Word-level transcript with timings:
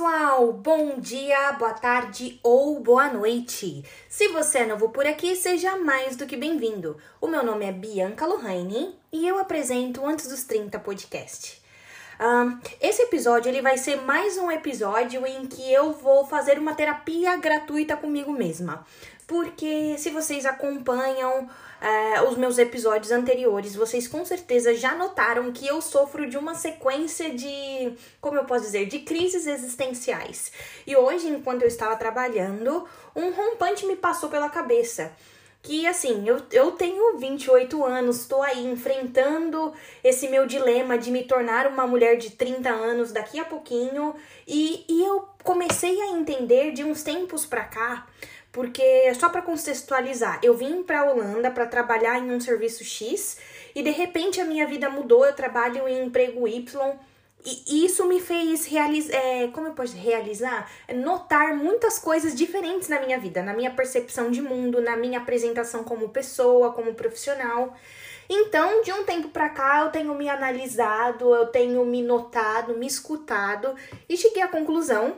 pessoal! 0.00 0.50
Bom 0.54 0.98
dia, 0.98 1.52
boa 1.58 1.74
tarde 1.74 2.40
ou 2.42 2.80
boa 2.80 3.12
noite! 3.12 3.84
Se 4.08 4.28
você 4.28 4.60
é 4.60 4.66
novo 4.66 4.88
por 4.88 5.06
aqui, 5.06 5.36
seja 5.36 5.76
mais 5.76 6.16
do 6.16 6.24
que 6.24 6.38
bem-vindo. 6.38 6.96
O 7.20 7.28
meu 7.28 7.44
nome 7.44 7.66
é 7.66 7.72
Bianca 7.72 8.24
Lohane 8.24 8.94
e 9.12 9.28
eu 9.28 9.38
apresento 9.38 10.06
Antes 10.06 10.26
dos 10.26 10.44
30 10.44 10.78
podcast. 10.78 11.60
Um, 12.18 12.58
esse 12.80 13.02
episódio 13.02 13.50
ele 13.50 13.60
vai 13.60 13.76
ser 13.76 14.00
mais 14.00 14.38
um 14.38 14.50
episódio 14.50 15.26
em 15.26 15.44
que 15.46 15.70
eu 15.70 15.92
vou 15.92 16.24
fazer 16.26 16.58
uma 16.58 16.74
terapia 16.74 17.36
gratuita 17.36 17.94
comigo 17.94 18.32
mesma. 18.32 18.86
Porque 19.30 19.94
se 19.96 20.10
vocês 20.10 20.44
acompanham 20.44 21.44
uh, 21.44 22.28
os 22.28 22.36
meus 22.36 22.58
episódios 22.58 23.12
anteriores, 23.12 23.76
vocês 23.76 24.08
com 24.08 24.24
certeza 24.24 24.74
já 24.74 24.96
notaram 24.96 25.52
que 25.52 25.68
eu 25.68 25.80
sofro 25.80 26.28
de 26.28 26.36
uma 26.36 26.56
sequência 26.56 27.30
de, 27.30 27.92
como 28.20 28.38
eu 28.38 28.44
posso 28.44 28.64
dizer, 28.64 28.86
de 28.86 28.98
crises 28.98 29.46
existenciais. 29.46 30.50
E 30.84 30.96
hoje, 30.96 31.28
enquanto 31.28 31.62
eu 31.62 31.68
estava 31.68 31.94
trabalhando, 31.94 32.88
um 33.14 33.30
rompante 33.30 33.86
me 33.86 33.94
passou 33.94 34.28
pela 34.28 34.50
cabeça 34.50 35.12
que 35.62 35.86
assim, 35.86 36.26
eu, 36.26 36.40
eu 36.52 36.72
tenho 36.72 37.18
28 37.18 37.84
anos, 37.84 38.22
estou 38.22 38.42
aí 38.42 38.66
enfrentando 38.66 39.74
esse 40.02 40.26
meu 40.28 40.46
dilema 40.46 40.96
de 40.96 41.10
me 41.10 41.22
tornar 41.24 41.66
uma 41.66 41.86
mulher 41.86 42.16
de 42.16 42.30
30 42.30 42.70
anos 42.70 43.12
daqui 43.12 43.38
a 43.38 43.44
pouquinho, 43.44 44.14
e, 44.48 44.86
e 44.88 45.02
eu 45.02 45.28
comecei 45.44 46.00
a 46.00 46.08
entender 46.12 46.72
de 46.72 46.82
uns 46.82 47.02
tempos 47.02 47.44
pra 47.44 47.64
cá 47.64 48.06
porque 48.52 49.12
só 49.14 49.28
para 49.28 49.42
contextualizar, 49.42 50.40
eu 50.42 50.54
vim 50.54 50.82
para 50.82 51.00
a 51.00 51.10
Holanda 51.10 51.50
para 51.50 51.66
trabalhar 51.66 52.18
em 52.18 52.32
um 52.32 52.40
serviço 52.40 52.84
X 52.84 53.38
e 53.74 53.82
de 53.82 53.90
repente 53.90 54.40
a 54.40 54.44
minha 54.44 54.66
vida 54.66 54.90
mudou, 54.90 55.24
eu 55.24 55.34
trabalho 55.34 55.88
em 55.88 56.04
emprego 56.04 56.46
Y 56.48 56.98
e 57.44 57.86
isso 57.86 58.04
me 58.06 58.20
fez 58.20 58.66
realizar, 58.66 59.16
é, 59.16 59.48
como 59.48 59.68
eu 59.68 59.72
posso 59.72 59.96
realizar? 59.96 60.70
Notar 60.94 61.56
muitas 61.56 61.98
coisas 61.98 62.34
diferentes 62.34 62.88
na 62.88 63.00
minha 63.00 63.18
vida, 63.18 63.42
na 63.42 63.54
minha 63.54 63.70
percepção 63.70 64.30
de 64.30 64.42
mundo, 64.42 64.80
na 64.80 64.96
minha 64.96 65.20
apresentação 65.20 65.82
como 65.82 66.10
pessoa, 66.10 66.72
como 66.72 66.94
profissional. 66.94 67.74
Então, 68.28 68.82
de 68.82 68.92
um 68.92 69.04
tempo 69.04 69.28
para 69.30 69.48
cá, 69.48 69.80
eu 69.80 69.90
tenho 69.90 70.14
me 70.14 70.28
analisado, 70.28 71.34
eu 71.34 71.46
tenho 71.46 71.84
me 71.84 72.02
notado, 72.02 72.76
me 72.76 72.86
escutado 72.86 73.74
e 74.08 74.16
cheguei 74.16 74.42
à 74.42 74.48
conclusão 74.48 75.16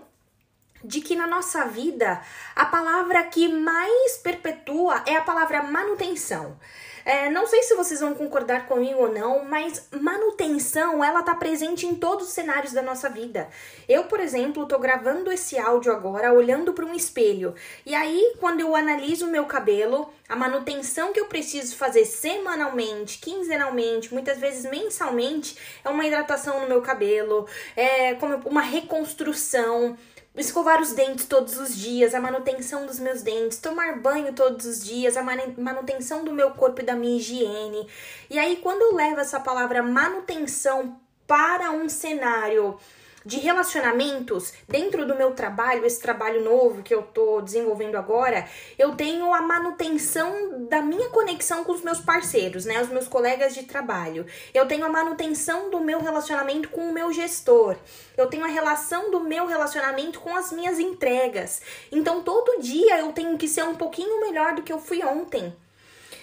de 0.85 1.01
que 1.01 1.17
na 1.17 1.27
nossa 1.27 1.67
vida 1.67 2.21
a 2.55 2.67
palavra 2.67 3.23
que 3.25 3.49
mais 3.49 4.17
perpetua 4.19 5.03
é 5.07 5.17
a 5.17 5.23
palavra 5.23 5.63
manutenção. 5.63 6.57
É, 7.05 7.29
não 7.31 7.47
sei 7.47 7.63
se 7.63 7.75
vocês 7.75 8.01
vão 8.01 8.15
concordar 8.15 8.67
comigo 8.67 9.01
ou 9.01 9.13
não, 9.13 9.45
mas 9.45 9.89
manutenção 9.91 11.03
ela 11.03 11.23
tá 11.23 11.35
presente 11.35 11.85
em 11.85 11.95
todos 11.95 12.29
os 12.29 12.33
cenários 12.33 12.73
da 12.73 12.83
nossa 12.83 13.09
vida. 13.09 13.49
Eu, 13.89 14.05
por 14.05 14.21
exemplo, 14.21 14.67
tô 14.67 14.79
gravando 14.79 15.33
esse 15.33 15.59
áudio 15.59 15.93
agora 15.93 16.33
olhando 16.33 16.73
para 16.73 16.85
um 16.85 16.95
espelho. 16.95 17.55
E 17.85 17.95
aí, 17.95 18.35
quando 18.39 18.61
eu 18.61 18.77
analiso 18.77 19.27
o 19.27 19.31
meu 19.31 19.47
cabelo, 19.47 20.13
a 20.29 20.37
manutenção 20.37 21.13
que 21.13 21.19
eu 21.19 21.27
preciso 21.27 21.77
fazer 21.77 22.05
semanalmente, 22.05 23.19
quinzenalmente, 23.19 24.13
muitas 24.15 24.39
vezes 24.39 24.71
mensalmente, 24.71 25.57
é 25.85 25.89
uma 25.89 26.07
hidratação 26.07 26.61
no 26.61 26.69
meu 26.69 26.81
cabelo, 26.81 27.49
é 27.77 28.15
como 28.15 28.37
uma 28.49 28.63
reconstrução 28.63 29.97
escovar 30.41 30.81
os 30.81 30.93
dentes 30.93 31.27
todos 31.27 31.59
os 31.59 31.77
dias, 31.77 32.15
a 32.15 32.21
manutenção 32.21 32.87
dos 32.87 32.99
meus 32.99 33.23
dentes, 33.23 33.59
tomar 33.59 33.99
banho 34.01 34.33
todos 34.33 34.65
os 34.65 34.85
dias, 34.85 35.17
a 35.17 35.23
manutenção 35.23 36.25
do 36.25 36.33
meu 36.33 36.53
corpo 36.53 36.81
e 36.81 36.85
da 36.85 36.95
minha 36.95 37.19
higiene. 37.19 37.87
E 38.31 38.39
aí, 38.39 38.57
quando 38.57 38.83
eu 38.83 38.95
levo 38.95 39.21
essa 39.21 39.39
palavra 39.41 39.83
manutenção 39.83 40.99
para 41.27 41.71
um 41.71 41.89
cenário 41.89 42.79
de 43.25 43.39
relacionamentos 43.39 44.53
dentro 44.69 45.07
do 45.07 45.15
meu 45.15 45.33
trabalho, 45.33 45.85
esse 45.85 46.01
trabalho 46.01 46.43
novo 46.43 46.83
que 46.83 46.95
eu 46.95 47.03
tô 47.03 47.41
desenvolvendo 47.41 47.97
agora, 47.97 48.49
eu 48.79 48.95
tenho 48.95 49.33
a 49.33 49.41
manutenção 49.41 50.67
da 50.69 50.83
minha 50.83 51.09
conexão 51.11 51.65
com 51.65 51.73
os 51.73 51.83
meus 51.83 52.01
parceiros, 52.01 52.65
né, 52.65 52.83
os 52.83 52.89
meus 52.89 53.07
colegas 53.07 53.55
de 53.55 53.65
trabalho. 53.65 54.27
Eu 54.53 54.67
tenho 54.67 54.85
a 54.85 54.89
manutenção 54.89 55.71
do 55.71 55.81
meu 55.81 56.01
relacionamento 56.01 56.69
com 56.69 56.89
o 56.89 56.93
meu 56.93 57.13
gestor. 57.13 57.77
Eu 58.17 58.27
tenho 58.27 58.45
a 58.45 58.49
relação 58.49 59.11
do 59.11 59.21
meu 59.21 59.47
relacionamento 59.47 60.21
com 60.21 60.37
as 60.37 60.53
minhas 60.53 60.79
entregas. 60.79 61.63
Então 61.91 62.23
todo 62.23 62.61
dia 62.61 62.99
eu 62.99 63.13
tenho 63.13 63.37
que 63.39 63.49
ser 63.49 63.65
um 63.65 63.75
pouquinho 63.75 64.21
melhor 64.21 64.55
do 64.55 64.63
que 64.63 64.73
eu 64.73 64.79
fui 64.79 65.03
ontem. 65.05 65.55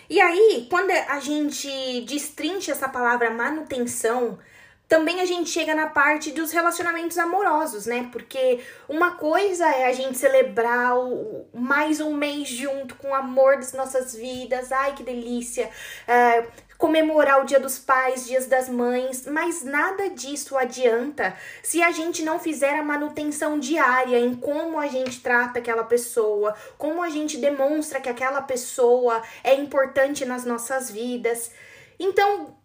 E 0.09 0.19
aí, 0.19 0.65
quando 0.71 0.89
a 0.89 1.19
gente 1.19 2.01
destrincha 2.01 2.71
essa 2.71 2.89
palavra 2.89 3.29
manutenção, 3.29 4.39
também 4.89 5.21
a 5.21 5.25
gente 5.25 5.51
chega 5.51 5.75
na 5.75 5.85
parte 5.85 6.31
dos 6.31 6.51
relacionamentos 6.51 7.19
amorosos, 7.19 7.85
né? 7.85 8.09
Porque 8.11 8.59
uma 8.89 9.11
coisa 9.11 9.63
é 9.67 9.85
a 9.85 9.93
gente 9.93 10.17
celebrar 10.17 10.97
o, 10.97 11.47
mais 11.53 12.01
um 12.01 12.11
mês 12.11 12.49
junto 12.49 12.95
com 12.95 13.09
o 13.09 13.15
amor 13.15 13.57
das 13.57 13.71
nossas 13.71 14.15
vidas, 14.15 14.71
ai 14.71 14.95
que 14.95 15.03
delícia! 15.03 15.69
É, 16.07 16.47
comemorar 16.75 17.41
o 17.41 17.45
Dia 17.45 17.59
dos 17.59 17.77
Pais, 17.77 18.25
Dias 18.25 18.47
das 18.47 18.67
Mães, 18.67 19.27
mas 19.27 19.63
nada 19.63 20.09
disso 20.09 20.57
adianta 20.57 21.35
se 21.61 21.83
a 21.83 21.91
gente 21.91 22.23
não 22.23 22.39
fizer 22.39 22.79
a 22.79 22.83
manutenção 22.83 23.59
diária 23.59 24.17
em 24.17 24.33
como 24.33 24.79
a 24.79 24.87
gente 24.87 25.21
trata 25.21 25.59
aquela 25.59 25.83
pessoa, 25.83 26.55
como 26.79 27.03
a 27.03 27.09
gente 27.09 27.37
demonstra 27.37 28.01
que 28.01 28.09
aquela 28.09 28.41
pessoa 28.41 29.21
é 29.43 29.53
importante 29.53 30.25
nas 30.25 30.45
nossas 30.45 30.89
vidas. 30.89 31.51
Então, 31.99 32.57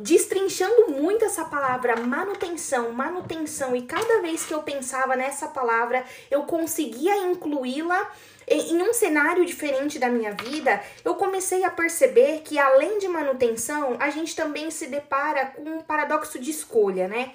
destrinchando 0.00 0.88
muito 0.88 1.24
essa 1.24 1.44
palavra 1.44 1.96
manutenção, 1.96 2.92
manutenção, 2.92 3.76
e 3.76 3.82
cada 3.82 4.20
vez 4.20 4.44
que 4.44 4.54
eu 4.54 4.62
pensava 4.62 5.14
nessa 5.16 5.48
palavra, 5.48 6.04
eu 6.30 6.44
conseguia 6.44 7.16
incluí-la 7.16 8.10
em 8.48 8.82
um 8.82 8.92
cenário 8.92 9.44
diferente 9.44 9.98
da 9.98 10.08
minha 10.08 10.32
vida, 10.32 10.82
eu 11.04 11.14
comecei 11.14 11.64
a 11.64 11.70
perceber 11.70 12.40
que 12.40 12.58
além 12.58 12.98
de 12.98 13.08
manutenção, 13.08 13.96
a 14.00 14.10
gente 14.10 14.34
também 14.34 14.70
se 14.70 14.88
depara 14.88 15.46
com 15.46 15.62
um 15.62 15.80
paradoxo 15.80 16.38
de 16.38 16.50
escolha, 16.50 17.06
né? 17.06 17.32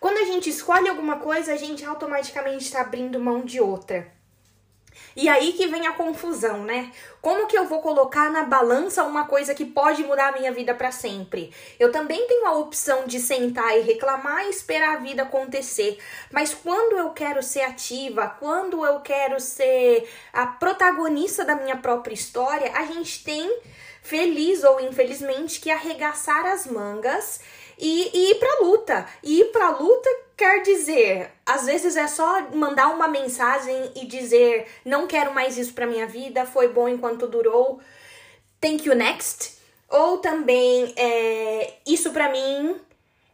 Quando 0.00 0.18
a 0.18 0.24
gente 0.24 0.50
escolhe 0.50 0.88
alguma 0.88 1.16
coisa, 1.18 1.52
a 1.52 1.56
gente 1.56 1.84
automaticamente 1.84 2.64
está 2.64 2.80
abrindo 2.80 3.20
mão 3.20 3.44
de 3.44 3.60
outra. 3.60 4.15
E 5.14 5.28
aí 5.28 5.52
que 5.52 5.66
vem 5.66 5.86
a 5.86 5.92
confusão, 5.92 6.62
né? 6.64 6.92
Como 7.22 7.46
que 7.46 7.56
eu 7.56 7.64
vou 7.64 7.80
colocar 7.80 8.30
na 8.30 8.44
balança 8.44 9.02
uma 9.04 9.26
coisa 9.26 9.54
que 9.54 9.64
pode 9.64 10.04
mudar 10.04 10.28
a 10.28 10.38
minha 10.38 10.52
vida 10.52 10.74
para 10.74 10.92
sempre? 10.92 11.52
Eu 11.78 11.90
também 11.90 12.26
tenho 12.26 12.46
a 12.46 12.52
opção 12.52 13.06
de 13.06 13.18
sentar 13.18 13.76
e 13.76 13.80
reclamar 13.80 14.46
e 14.46 14.50
esperar 14.50 14.96
a 14.96 15.00
vida 15.00 15.22
acontecer. 15.22 15.98
Mas 16.30 16.54
quando 16.54 16.96
eu 16.98 17.10
quero 17.10 17.42
ser 17.42 17.62
ativa, 17.62 18.36
quando 18.38 18.84
eu 18.84 19.00
quero 19.00 19.40
ser 19.40 20.08
a 20.32 20.46
protagonista 20.46 21.44
da 21.44 21.54
minha 21.54 21.76
própria 21.76 22.14
história, 22.14 22.72
a 22.74 22.84
gente 22.86 23.24
tem 23.24 23.60
feliz 24.02 24.62
ou 24.62 24.80
infelizmente 24.80 25.60
que 25.60 25.70
arregaçar 25.70 26.46
as 26.46 26.66
mangas 26.66 27.40
e, 27.78 28.10
e 28.12 28.30
ir 28.30 28.34
pra 28.36 28.60
luta. 28.60 29.06
E 29.22 29.40
ir 29.40 29.44
pra 29.46 29.70
luta 29.70 30.08
quer 30.36 30.62
dizer, 30.62 31.30
às 31.44 31.66
vezes 31.66 31.96
é 31.96 32.06
só 32.06 32.42
mandar 32.54 32.88
uma 32.88 33.08
mensagem 33.08 33.92
e 33.94 34.06
dizer: 34.06 34.66
não 34.84 35.06
quero 35.06 35.32
mais 35.32 35.56
isso 35.56 35.72
pra 35.72 35.86
minha 35.86 36.06
vida, 36.06 36.44
foi 36.44 36.68
bom 36.68 36.88
enquanto 36.88 37.26
durou, 37.26 37.80
thank 38.60 38.86
you 38.86 38.94
next. 38.94 39.56
Ou 39.88 40.18
também, 40.18 40.92
é, 40.96 41.74
isso 41.86 42.10
pra 42.10 42.28
mim 42.30 42.80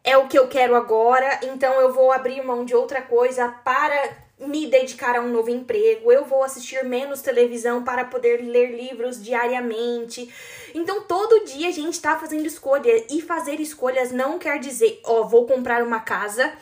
é 0.04 0.16
o 0.16 0.28
que 0.28 0.38
eu 0.38 0.48
quero 0.48 0.74
agora, 0.74 1.40
então 1.44 1.80
eu 1.80 1.92
vou 1.92 2.12
abrir 2.12 2.42
mão 2.42 2.64
de 2.64 2.74
outra 2.74 3.00
coisa 3.00 3.48
para 3.64 4.16
me 4.38 4.66
dedicar 4.66 5.16
a 5.16 5.20
um 5.20 5.28
novo 5.28 5.50
emprego, 5.50 6.10
eu 6.10 6.24
vou 6.24 6.42
assistir 6.42 6.84
menos 6.84 7.22
televisão 7.22 7.84
para 7.84 8.04
poder 8.04 8.38
ler 8.38 8.74
livros 8.74 9.22
diariamente. 9.22 10.32
Então, 10.74 11.02
todo 11.02 11.44
dia 11.44 11.68
a 11.68 11.72
gente 11.72 11.94
está 11.94 12.18
fazendo 12.18 12.46
escolhas 12.46 13.04
e 13.10 13.20
fazer 13.20 13.60
escolhas 13.60 14.10
não 14.10 14.38
quer 14.38 14.58
dizer, 14.58 15.00
ó, 15.04 15.20
oh, 15.20 15.28
vou 15.28 15.46
comprar 15.46 15.82
uma 15.82 16.00
casa 16.00 16.52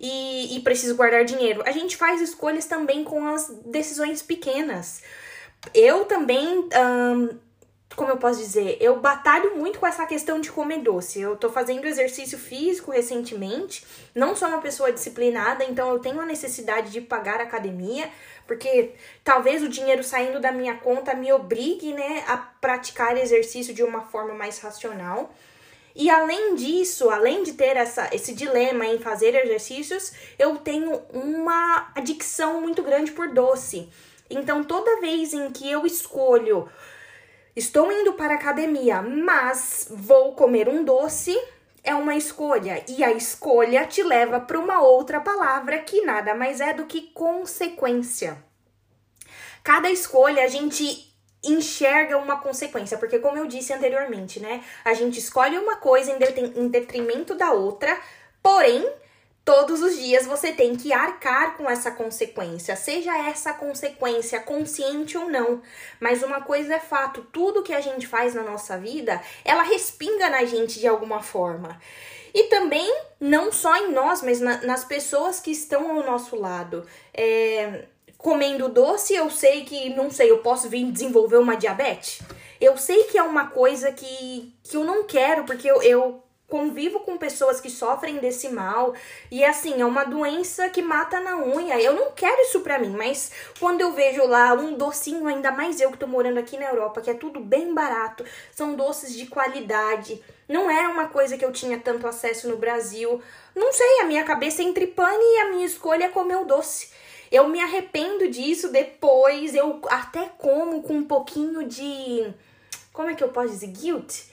e, 0.00 0.56
e 0.56 0.60
preciso 0.60 0.96
guardar 0.96 1.24
dinheiro. 1.24 1.62
A 1.66 1.72
gente 1.72 1.96
faz 1.96 2.20
escolhas 2.20 2.64
também 2.66 3.04
com 3.04 3.26
as 3.26 3.48
decisões 3.66 4.22
pequenas. 4.22 5.02
Eu 5.74 6.06
também. 6.06 6.68
Como 7.96 8.10
eu 8.10 8.16
posso 8.16 8.38
dizer, 8.38 8.76
eu 8.80 9.00
batalho 9.00 9.56
muito 9.56 9.78
com 9.78 9.86
essa 9.86 10.06
questão 10.06 10.40
de 10.40 10.50
comer 10.50 10.78
doce. 10.78 11.20
Eu 11.20 11.36
tô 11.36 11.50
fazendo 11.50 11.86
exercício 11.86 12.38
físico 12.38 12.92
recentemente, 12.92 13.84
não 14.14 14.36
sou 14.36 14.48
uma 14.48 14.60
pessoa 14.60 14.92
disciplinada, 14.92 15.64
então 15.64 15.90
eu 15.90 15.98
tenho 15.98 16.20
a 16.20 16.26
necessidade 16.26 16.90
de 16.92 17.00
pagar 17.00 17.40
academia, 17.40 18.08
porque 18.46 18.92
talvez 19.24 19.62
o 19.62 19.68
dinheiro 19.68 20.04
saindo 20.04 20.40
da 20.40 20.52
minha 20.52 20.76
conta 20.76 21.14
me 21.14 21.32
obrigue, 21.32 21.92
né, 21.92 22.24
a 22.26 22.36
praticar 22.36 23.16
exercício 23.16 23.74
de 23.74 23.82
uma 23.82 24.02
forma 24.02 24.34
mais 24.34 24.58
racional. 24.60 25.34
E 25.94 26.08
além 26.08 26.54
disso, 26.54 27.10
além 27.10 27.42
de 27.42 27.54
ter 27.54 27.76
essa, 27.76 28.08
esse 28.14 28.32
dilema 28.32 28.86
em 28.86 29.00
fazer 29.00 29.34
exercícios, 29.34 30.12
eu 30.38 30.56
tenho 30.58 31.02
uma 31.12 31.90
adicção 31.96 32.60
muito 32.60 32.82
grande 32.82 33.10
por 33.10 33.28
doce. 33.34 33.88
Então, 34.30 34.62
toda 34.62 35.00
vez 35.00 35.34
em 35.34 35.50
que 35.50 35.68
eu 35.68 35.84
escolho 35.84 36.68
Estou 37.60 37.92
indo 37.92 38.14
para 38.14 38.32
a 38.32 38.36
academia, 38.38 39.02
mas 39.02 39.86
vou 39.90 40.32
comer 40.32 40.66
um 40.66 40.82
doce. 40.82 41.38
é 41.84 41.94
uma 41.94 42.16
escolha 42.16 42.82
e 42.88 43.04
a 43.04 43.12
escolha 43.12 43.86
te 43.86 44.02
leva 44.02 44.40
para 44.40 44.58
uma 44.58 44.80
outra 44.80 45.20
palavra 45.20 45.78
que 45.80 46.00
nada 46.00 46.34
mais 46.34 46.58
é 46.58 46.72
do 46.72 46.86
que 46.86 47.10
consequência. 47.12 48.42
Cada 49.62 49.90
escolha 49.90 50.42
a 50.42 50.48
gente 50.48 51.14
enxerga 51.44 52.16
uma 52.16 52.40
consequência, 52.40 52.96
porque 52.96 53.18
como 53.18 53.36
eu 53.36 53.46
disse 53.46 53.74
anteriormente, 53.74 54.40
né, 54.40 54.64
a 54.82 54.94
gente 54.94 55.18
escolhe 55.18 55.58
uma 55.58 55.76
coisa 55.76 56.16
em 56.56 56.68
detrimento 56.68 57.34
da 57.34 57.52
outra, 57.52 57.94
porém 58.42 58.90
todos 59.44 59.82
os 59.82 59.96
dias 59.96 60.26
você 60.26 60.52
tem 60.52 60.76
que 60.76 60.92
arcar 60.92 61.56
com 61.56 61.68
essa 61.68 61.90
consequência, 61.90 62.76
seja 62.76 63.16
essa 63.16 63.52
consequência 63.52 64.40
consciente 64.40 65.16
ou 65.16 65.28
não. 65.28 65.62
Mas 65.98 66.22
uma 66.22 66.40
coisa 66.40 66.74
é 66.74 66.80
fato, 66.80 67.26
tudo 67.32 67.62
que 67.62 67.72
a 67.72 67.80
gente 67.80 68.06
faz 68.06 68.34
na 68.34 68.42
nossa 68.42 68.78
vida, 68.78 69.20
ela 69.44 69.62
respinga 69.62 70.28
na 70.28 70.44
gente 70.44 70.78
de 70.78 70.86
alguma 70.86 71.22
forma. 71.22 71.80
E 72.32 72.44
também, 72.44 72.88
não 73.18 73.50
só 73.50 73.76
em 73.76 73.92
nós, 73.92 74.22
mas 74.22 74.40
na, 74.40 74.62
nas 74.62 74.84
pessoas 74.84 75.40
que 75.40 75.50
estão 75.50 75.90
ao 75.90 76.04
nosso 76.04 76.36
lado. 76.36 76.86
É, 77.12 77.86
comendo 78.16 78.68
doce, 78.68 79.14
eu 79.14 79.30
sei 79.30 79.64
que, 79.64 79.90
não 79.90 80.10
sei, 80.10 80.30
eu 80.30 80.38
posso 80.38 80.68
vir 80.68 80.90
desenvolver 80.92 81.38
uma 81.38 81.56
diabetes. 81.56 82.20
Eu 82.60 82.76
sei 82.76 83.04
que 83.04 83.18
é 83.18 83.22
uma 83.22 83.46
coisa 83.48 83.90
que, 83.90 84.54
que 84.62 84.76
eu 84.76 84.84
não 84.84 85.04
quero, 85.04 85.44
porque 85.44 85.68
eu, 85.68 85.82
eu 85.82 86.22
convivo 86.50 87.00
com 87.00 87.16
pessoas 87.16 87.60
que 87.60 87.70
sofrem 87.70 88.18
desse 88.18 88.48
mal 88.48 88.92
e 89.30 89.44
assim, 89.44 89.80
é 89.80 89.86
uma 89.86 90.04
doença 90.04 90.68
que 90.68 90.82
mata 90.82 91.20
na 91.20 91.38
unha. 91.38 91.80
Eu 91.80 91.94
não 91.94 92.10
quero 92.10 92.42
isso 92.42 92.60
pra 92.60 92.78
mim, 92.78 92.90
mas 92.90 93.30
quando 93.58 93.80
eu 93.80 93.92
vejo 93.92 94.26
lá 94.26 94.52
um 94.52 94.74
docinho, 94.74 95.26
ainda 95.26 95.52
mais 95.52 95.80
eu 95.80 95.90
que 95.90 95.96
tô 95.96 96.06
morando 96.06 96.38
aqui 96.38 96.58
na 96.58 96.66
Europa, 96.66 97.00
que 97.00 97.08
é 97.08 97.14
tudo 97.14 97.40
bem 97.40 97.72
barato, 97.72 98.24
são 98.52 98.74
doces 98.74 99.14
de 99.14 99.26
qualidade. 99.26 100.22
Não 100.48 100.68
é 100.68 100.88
uma 100.88 101.06
coisa 101.06 101.38
que 101.38 101.44
eu 101.44 101.52
tinha 101.52 101.78
tanto 101.78 102.08
acesso 102.08 102.48
no 102.48 102.56
Brasil. 102.56 103.22
Não 103.54 103.72
sei, 103.72 104.00
a 104.00 104.04
minha 104.04 104.24
cabeça 104.24 104.62
é 104.62 104.64
entre 104.64 104.88
pane 104.88 105.22
e 105.22 105.40
a 105.40 105.48
minha 105.50 105.64
escolha 105.64 106.04
é 106.04 106.08
comer 106.08 106.36
o 106.36 106.44
doce. 106.44 106.90
Eu 107.30 107.48
me 107.48 107.60
arrependo 107.60 108.28
disso 108.28 108.72
depois, 108.72 109.54
eu 109.54 109.80
até 109.88 110.28
como 110.36 110.82
com 110.82 110.94
um 110.94 111.04
pouquinho 111.04 111.64
de 111.64 112.34
como 112.92 113.08
é 113.08 113.14
que 113.14 113.22
eu 113.22 113.28
posso 113.28 113.50
dizer? 113.50 113.68
Guilt? 113.68 114.29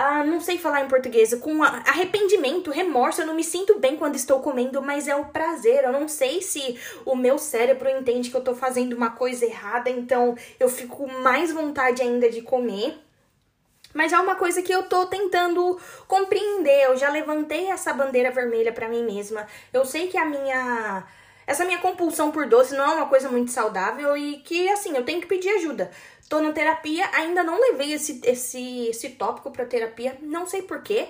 Ah, 0.00 0.22
não 0.22 0.40
sei 0.40 0.56
falar 0.58 0.84
em 0.84 0.88
português, 0.88 1.34
com 1.34 1.60
arrependimento, 1.60 2.70
remorso. 2.70 3.20
Eu 3.20 3.26
não 3.26 3.34
me 3.34 3.42
sinto 3.42 3.80
bem 3.80 3.96
quando 3.96 4.14
estou 4.14 4.38
comendo, 4.38 4.80
mas 4.80 5.08
é 5.08 5.16
o 5.16 5.24
prazer. 5.24 5.82
Eu 5.82 5.90
não 5.90 6.06
sei 6.06 6.40
se 6.40 6.78
o 7.04 7.16
meu 7.16 7.36
cérebro 7.36 7.88
entende 7.88 8.30
que 8.30 8.36
eu 8.36 8.40
tô 8.40 8.54
fazendo 8.54 8.92
uma 8.92 9.10
coisa 9.10 9.44
errada, 9.44 9.90
então 9.90 10.36
eu 10.60 10.68
fico 10.68 11.08
mais 11.08 11.52
vontade 11.52 12.00
ainda 12.00 12.30
de 12.30 12.42
comer. 12.42 12.96
Mas 13.92 14.12
é 14.12 14.20
uma 14.20 14.36
coisa 14.36 14.62
que 14.62 14.72
eu 14.72 14.84
tô 14.84 15.06
tentando 15.06 15.76
compreender. 16.06 16.84
Eu 16.84 16.96
já 16.96 17.10
levantei 17.10 17.66
essa 17.66 17.92
bandeira 17.92 18.30
vermelha 18.30 18.72
para 18.72 18.88
mim 18.88 19.02
mesma. 19.02 19.48
Eu 19.72 19.84
sei 19.84 20.06
que 20.06 20.16
a 20.16 20.24
minha 20.24 21.04
essa 21.44 21.64
minha 21.64 21.78
compulsão 21.78 22.30
por 22.30 22.46
doce 22.46 22.76
não 22.76 22.84
é 22.84 22.94
uma 22.94 23.06
coisa 23.06 23.30
muito 23.30 23.50
saudável 23.50 24.14
e 24.14 24.36
que 24.40 24.68
assim, 24.68 24.94
eu 24.94 25.02
tenho 25.02 25.20
que 25.20 25.26
pedir 25.26 25.48
ajuda. 25.48 25.90
Tô 26.28 26.40
na 26.40 26.52
terapia, 26.52 27.08
ainda 27.14 27.42
não 27.42 27.58
levei 27.58 27.94
esse, 27.94 28.20
esse, 28.24 28.88
esse 28.88 29.10
tópico 29.10 29.50
pra 29.50 29.64
terapia, 29.64 30.18
não 30.20 30.46
sei 30.46 30.60
porquê, 30.60 31.08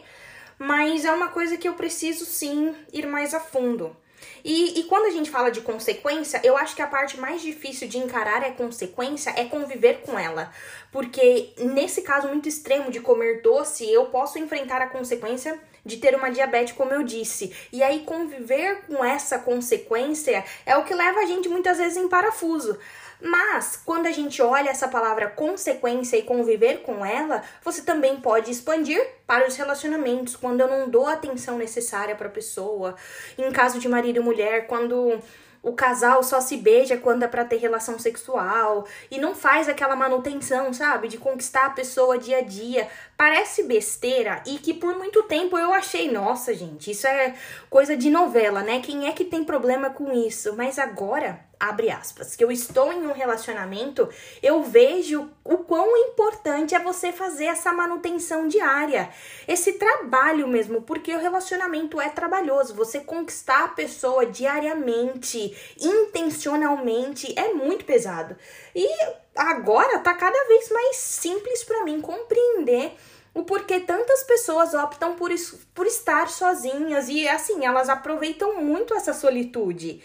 mas 0.58 1.04
é 1.04 1.12
uma 1.12 1.28
coisa 1.28 1.56
que 1.56 1.68
eu 1.68 1.74
preciso 1.74 2.24
sim 2.24 2.74
ir 2.92 3.06
mais 3.06 3.34
a 3.34 3.40
fundo. 3.40 3.96
E, 4.44 4.80
e, 4.80 4.84
quando 4.84 5.06
a 5.06 5.10
gente 5.10 5.30
fala 5.30 5.50
de 5.50 5.60
consequência, 5.60 6.40
eu 6.42 6.56
acho 6.56 6.74
que 6.74 6.82
a 6.82 6.86
parte 6.86 7.18
mais 7.18 7.40
difícil 7.40 7.88
de 7.88 7.98
encarar 7.98 8.42
a 8.42 8.52
consequência 8.52 9.32
é 9.36 9.44
conviver 9.44 10.00
com 10.02 10.18
ela. 10.18 10.52
Porque 10.90 11.52
nesse 11.58 12.02
caso 12.02 12.28
muito 12.28 12.48
extremo 12.48 12.90
de 12.90 13.00
comer 13.00 13.42
doce, 13.42 13.90
eu 13.90 14.06
posso 14.06 14.38
enfrentar 14.38 14.80
a 14.80 14.88
consequência 14.88 15.58
de 15.84 15.96
ter 15.98 16.14
uma 16.14 16.30
diabetes, 16.30 16.74
como 16.74 16.92
eu 16.92 17.02
disse. 17.02 17.54
E 17.72 17.82
aí 17.82 18.00
conviver 18.00 18.82
com 18.86 19.04
essa 19.04 19.38
consequência 19.38 20.44
é 20.66 20.76
o 20.76 20.84
que 20.84 20.94
leva 20.94 21.20
a 21.20 21.26
gente 21.26 21.48
muitas 21.48 21.78
vezes 21.78 21.96
em 21.96 22.08
parafuso. 22.08 22.78
Mas 23.20 23.80
quando 23.84 24.06
a 24.06 24.12
gente 24.12 24.40
olha 24.40 24.70
essa 24.70 24.88
palavra 24.88 25.28
consequência 25.28 26.16
e 26.16 26.22
conviver 26.22 26.82
com 26.82 27.04
ela, 27.04 27.42
você 27.62 27.82
também 27.82 28.16
pode 28.20 28.50
expandir 28.50 29.04
para 29.26 29.46
os 29.46 29.56
relacionamentos, 29.56 30.36
quando 30.36 30.60
eu 30.60 30.68
não 30.68 30.88
dou 30.88 31.06
a 31.06 31.14
atenção 31.14 31.58
necessária 31.58 32.14
para 32.14 32.28
a 32.28 32.30
pessoa, 32.30 32.94
em 33.36 33.50
caso 33.50 33.78
de 33.78 33.88
marido 33.88 34.18
e 34.18 34.22
mulher, 34.22 34.66
quando 34.66 35.20
o 35.62 35.72
casal 35.72 36.22
só 36.22 36.40
se 36.40 36.56
beija 36.56 36.96
quando 36.96 37.24
é 37.24 37.28
para 37.28 37.44
ter 37.44 37.56
relação 37.56 37.98
sexual 37.98 38.86
e 39.10 39.18
não 39.18 39.34
faz 39.34 39.68
aquela 39.68 39.96
manutenção, 39.96 40.72
sabe, 40.72 41.08
de 41.08 41.18
conquistar 41.18 41.66
a 41.66 41.70
pessoa 41.70 42.16
dia 42.16 42.38
a 42.38 42.42
dia. 42.42 42.88
Parece 43.16 43.64
besteira 43.64 44.42
e 44.46 44.58
que 44.58 44.72
por 44.72 44.96
muito 44.96 45.24
tempo 45.24 45.58
eu 45.58 45.74
achei, 45.74 46.10
nossa, 46.10 46.54
gente, 46.54 46.92
isso 46.92 47.06
é 47.06 47.34
coisa 47.68 47.96
de 47.96 48.08
novela, 48.08 48.62
né? 48.62 48.80
Quem 48.80 49.08
é 49.08 49.12
que 49.12 49.24
tem 49.24 49.42
problema 49.42 49.90
com 49.90 50.12
isso? 50.12 50.54
Mas 50.56 50.78
agora 50.78 51.47
abre 51.60 51.90
aspas, 51.90 52.36
que 52.36 52.44
eu 52.44 52.52
estou 52.52 52.92
em 52.92 53.06
um 53.06 53.12
relacionamento, 53.12 54.08
eu 54.42 54.62
vejo 54.62 55.28
o 55.44 55.58
quão 55.58 55.96
importante 55.96 56.74
é 56.74 56.78
você 56.78 57.10
fazer 57.12 57.46
essa 57.46 57.72
manutenção 57.72 58.46
diária, 58.46 59.10
esse 59.46 59.72
trabalho 59.72 60.46
mesmo, 60.46 60.82
porque 60.82 61.14
o 61.14 61.18
relacionamento 61.18 62.00
é 62.00 62.08
trabalhoso, 62.08 62.74
você 62.74 63.00
conquistar 63.00 63.64
a 63.64 63.68
pessoa 63.68 64.26
diariamente, 64.26 65.56
intencionalmente, 65.80 67.32
é 67.38 67.52
muito 67.52 67.84
pesado. 67.84 68.36
E 68.74 68.88
agora 69.34 69.98
tá 69.98 70.14
cada 70.14 70.44
vez 70.46 70.70
mais 70.70 70.96
simples 70.96 71.64
para 71.64 71.84
mim 71.84 72.00
compreender 72.00 72.92
o 73.34 73.44
porquê 73.44 73.80
tantas 73.80 74.22
pessoas 74.24 74.74
optam 74.74 75.14
por, 75.14 75.30
por 75.74 75.86
estar 75.86 76.28
sozinhas 76.28 77.08
e 77.08 77.28
assim, 77.28 77.64
elas 77.64 77.88
aproveitam 77.88 78.60
muito 78.60 78.94
essa 78.94 79.12
solitude. 79.12 80.02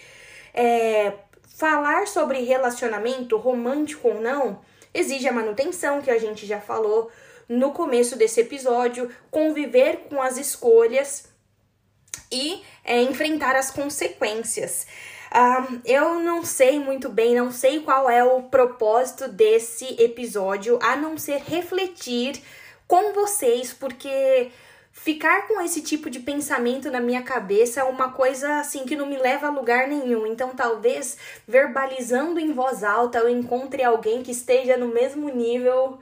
É, 0.54 1.14
Falar 1.56 2.08
sobre 2.08 2.42
relacionamento, 2.42 3.38
romântico 3.38 4.08
ou 4.08 4.20
não, 4.20 4.60
exige 4.92 5.28
a 5.28 5.32
manutenção, 5.32 6.02
que 6.02 6.10
a 6.10 6.18
gente 6.18 6.48
já 6.48 6.60
falou 6.60 7.12
no 7.48 7.72
começo 7.72 8.18
desse 8.18 8.42
episódio, 8.42 9.12
conviver 9.30 10.08
com 10.10 10.20
as 10.20 10.38
escolhas 10.38 11.26
e 12.32 12.64
é, 12.84 13.00
enfrentar 13.04 13.56
as 13.56 13.70
consequências. 13.70 14.88
Um, 15.32 15.80
eu 15.86 16.20
não 16.20 16.44
sei 16.44 16.80
muito 16.80 17.08
bem, 17.08 17.36
não 17.36 17.52
sei 17.52 17.82
qual 17.82 18.10
é 18.10 18.24
o 18.24 18.42
propósito 18.44 19.28
desse 19.28 19.96
episódio, 20.02 20.80
a 20.82 20.96
não 20.96 21.20
ser 21.20 21.44
refletir 21.44 22.42
com 22.88 23.14
vocês, 23.14 23.72
porque 23.72 24.52
ficar 24.94 25.48
com 25.48 25.60
esse 25.60 25.82
tipo 25.82 26.10
de 26.10 26.20
pensamento 26.20 26.90
na 26.90 27.02
minha 27.02 27.24
cabeça 27.24 27.82
é 27.82 27.84
uma 27.84 28.12
coisa 28.12 28.60
assim 28.60 28.86
que 28.86 28.96
não 28.96 29.08
me 29.08 29.18
leva 29.18 29.48
a 29.48 29.52
lugar 29.52 29.88
nenhum. 29.88 30.26
Então, 30.28 30.56
talvez 30.56 31.18
verbalizando 31.48 32.40
em 32.40 32.54
voz 32.54 32.84
alta 32.84 33.18
eu 33.18 33.28
encontre 33.28 33.84
alguém 33.84 34.22
que 34.22 34.32
esteja 34.32 34.78
no 34.78 34.88
mesmo 34.88 35.28
nível, 35.30 36.00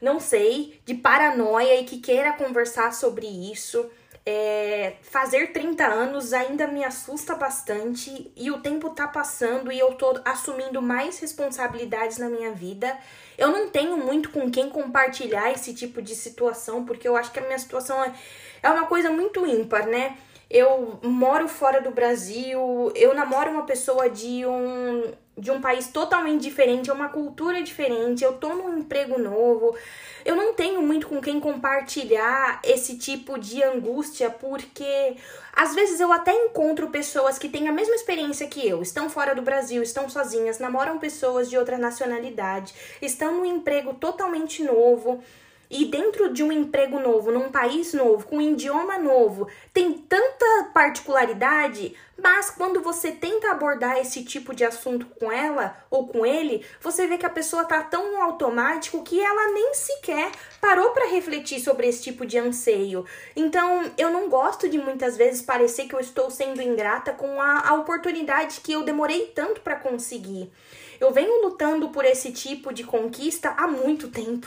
não 0.00 0.20
sei, 0.20 0.80
de 0.86 0.94
paranoia 0.94 1.80
e 1.80 1.84
que 1.84 1.98
queira 1.98 2.32
conversar 2.32 2.94
sobre 2.94 3.26
isso. 3.26 3.90
É, 4.26 4.96
fazer 5.02 5.52
30 5.52 5.86
anos 5.86 6.32
ainda 6.32 6.66
me 6.66 6.84
assusta 6.84 7.34
bastante 7.34 8.30
e 8.36 8.50
o 8.50 8.60
tempo 8.60 8.90
tá 8.90 9.08
passando 9.08 9.72
e 9.72 9.78
eu 9.78 9.94
tô 9.94 10.20
assumindo 10.24 10.82
mais 10.82 11.18
responsabilidades 11.18 12.18
na 12.18 12.28
minha 12.28 12.52
vida. 12.52 12.98
Eu 13.38 13.48
não 13.48 13.70
tenho 13.70 13.96
muito 13.96 14.30
com 14.30 14.50
quem 14.50 14.68
compartilhar 14.68 15.50
esse 15.50 15.72
tipo 15.72 16.02
de 16.02 16.14
situação, 16.14 16.84
porque 16.84 17.08
eu 17.08 17.16
acho 17.16 17.32
que 17.32 17.38
a 17.38 17.42
minha 17.42 17.58
situação 17.58 18.02
é, 18.04 18.12
é 18.62 18.70
uma 18.70 18.86
coisa 18.86 19.10
muito 19.10 19.46
ímpar, 19.46 19.86
né? 19.86 20.18
Eu 20.50 20.98
moro 21.02 21.48
fora 21.48 21.80
do 21.80 21.90
Brasil, 21.90 22.92
eu 22.94 23.14
namoro 23.14 23.50
uma 23.50 23.64
pessoa 23.64 24.10
de 24.10 24.44
um 24.44 25.12
de 25.40 25.50
um 25.50 25.60
país 25.60 25.88
totalmente 25.88 26.42
diferente, 26.42 26.90
é 26.90 26.92
uma 26.92 27.08
cultura 27.08 27.62
diferente, 27.62 28.22
eu 28.22 28.34
tô 28.34 28.50
num 28.50 28.78
emprego 28.78 29.18
novo. 29.18 29.74
Eu 30.24 30.36
não 30.36 30.52
tenho 30.52 30.82
muito 30.82 31.08
com 31.08 31.20
quem 31.20 31.40
compartilhar 31.40 32.60
esse 32.62 32.98
tipo 32.98 33.38
de 33.38 33.62
angústia, 33.62 34.28
porque 34.28 35.16
às 35.52 35.74
vezes 35.74 35.98
eu 35.98 36.12
até 36.12 36.32
encontro 36.32 36.90
pessoas 36.90 37.38
que 37.38 37.48
têm 37.48 37.68
a 37.68 37.72
mesma 37.72 37.94
experiência 37.94 38.46
que 38.46 38.66
eu, 38.68 38.82
estão 38.82 39.08
fora 39.08 39.34
do 39.34 39.42
Brasil, 39.42 39.82
estão 39.82 40.08
sozinhas, 40.08 40.58
namoram 40.58 40.98
pessoas 40.98 41.48
de 41.48 41.56
outra 41.56 41.78
nacionalidade, 41.78 42.74
estão 43.00 43.38
num 43.38 43.44
emprego 43.46 43.94
totalmente 43.94 44.62
novo. 44.62 45.22
E 45.72 45.84
dentro 45.84 46.32
de 46.32 46.42
um 46.42 46.50
emprego 46.50 46.98
novo, 46.98 47.30
num 47.30 47.48
país 47.48 47.94
novo, 47.94 48.26
com 48.26 48.38
um 48.38 48.40
idioma 48.40 48.98
novo, 48.98 49.46
tem 49.72 49.92
tanta 49.92 50.68
particularidade, 50.74 51.94
mas 52.22 52.50
quando 52.50 52.80
você 52.80 53.12
tenta 53.12 53.50
abordar 53.50 53.98
esse 53.98 54.24
tipo 54.24 54.54
de 54.54 54.64
assunto 54.64 55.06
com 55.18 55.30
ela 55.30 55.76
ou 55.90 56.06
com 56.06 56.24
ele, 56.24 56.64
você 56.80 57.06
vê 57.06 57.16
que 57.16 57.26
a 57.26 57.30
pessoa 57.30 57.64
tá 57.64 57.82
tão 57.82 58.22
automático 58.22 59.02
que 59.02 59.20
ela 59.20 59.52
nem 59.52 59.74
sequer 59.74 60.30
parou 60.60 60.90
para 60.90 61.08
refletir 61.08 61.60
sobre 61.60 61.86
esse 61.86 62.02
tipo 62.02 62.26
de 62.26 62.38
anseio. 62.38 63.04
Então, 63.34 63.90
eu 63.96 64.10
não 64.10 64.28
gosto 64.28 64.68
de 64.68 64.78
muitas 64.78 65.16
vezes 65.16 65.42
parecer 65.42 65.86
que 65.86 65.94
eu 65.94 66.00
estou 66.00 66.30
sendo 66.30 66.62
ingrata 66.62 67.12
com 67.12 67.40
a, 67.40 67.68
a 67.68 67.74
oportunidade 67.74 68.60
que 68.60 68.72
eu 68.72 68.82
demorei 68.82 69.26
tanto 69.34 69.60
para 69.60 69.76
conseguir. 69.76 70.50
Eu 71.00 71.10
venho 71.12 71.42
lutando 71.42 71.88
por 71.88 72.04
esse 72.04 72.30
tipo 72.30 72.74
de 72.74 72.84
conquista 72.84 73.54
há 73.56 73.66
muito 73.66 74.08
tempo. 74.08 74.46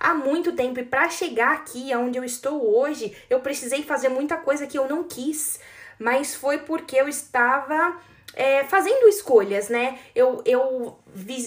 Há 0.00 0.12
muito 0.12 0.52
tempo. 0.52 0.80
E 0.80 0.84
para 0.84 1.08
chegar 1.08 1.52
aqui, 1.52 1.94
onde 1.94 2.18
eu 2.18 2.24
estou 2.24 2.76
hoje, 2.76 3.16
eu 3.30 3.38
precisei 3.38 3.84
fazer 3.84 4.08
muita 4.08 4.36
coisa 4.36 4.66
que 4.66 4.76
eu 4.76 4.88
não 4.88 5.04
quis. 5.04 5.60
Mas 6.02 6.34
foi 6.34 6.58
porque 6.58 6.96
eu 6.96 7.08
estava 7.08 8.00
é, 8.34 8.64
fazendo 8.64 9.08
escolhas, 9.08 9.68
né? 9.68 9.98
Eu, 10.14 10.42
eu, 10.44 10.98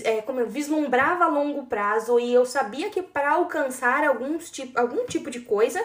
é, 0.04 0.22
como 0.22 0.40
eu 0.40 0.48
vislumbrava 0.48 1.26
a 1.26 1.30
longo 1.30 1.66
prazo 1.66 2.20
e 2.20 2.34
eu 2.34 2.46
sabia 2.46 2.90
que 2.90 3.02
para 3.02 3.32
alcançar 3.32 4.04
alguns 4.04 4.52
tipo, 4.52 4.80
algum 4.80 5.06
tipo 5.06 5.30
de 5.30 5.42
coisa, 5.42 5.84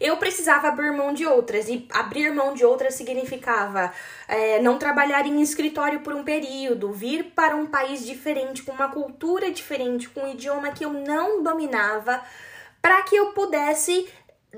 eu 0.00 0.16
precisava 0.16 0.68
abrir 0.68 0.90
mão 0.92 1.12
de 1.12 1.26
outras. 1.26 1.68
E 1.68 1.86
abrir 1.92 2.32
mão 2.32 2.54
de 2.54 2.64
outras 2.64 2.94
significava 2.94 3.92
é, 4.26 4.60
não 4.60 4.78
trabalhar 4.78 5.26
em 5.26 5.40
escritório 5.40 6.00
por 6.00 6.14
um 6.14 6.24
período, 6.24 6.92
vir 6.92 7.32
para 7.34 7.54
um 7.54 7.66
país 7.66 8.04
diferente, 8.04 8.62
com 8.62 8.72
uma 8.72 8.88
cultura 8.88 9.50
diferente, 9.50 10.08
com 10.08 10.22
um 10.22 10.32
idioma 10.32 10.72
que 10.72 10.84
eu 10.84 10.92
não 10.92 11.42
dominava, 11.42 12.22
para 12.80 13.02
que 13.02 13.14
eu 13.14 13.26
pudesse 13.32 14.08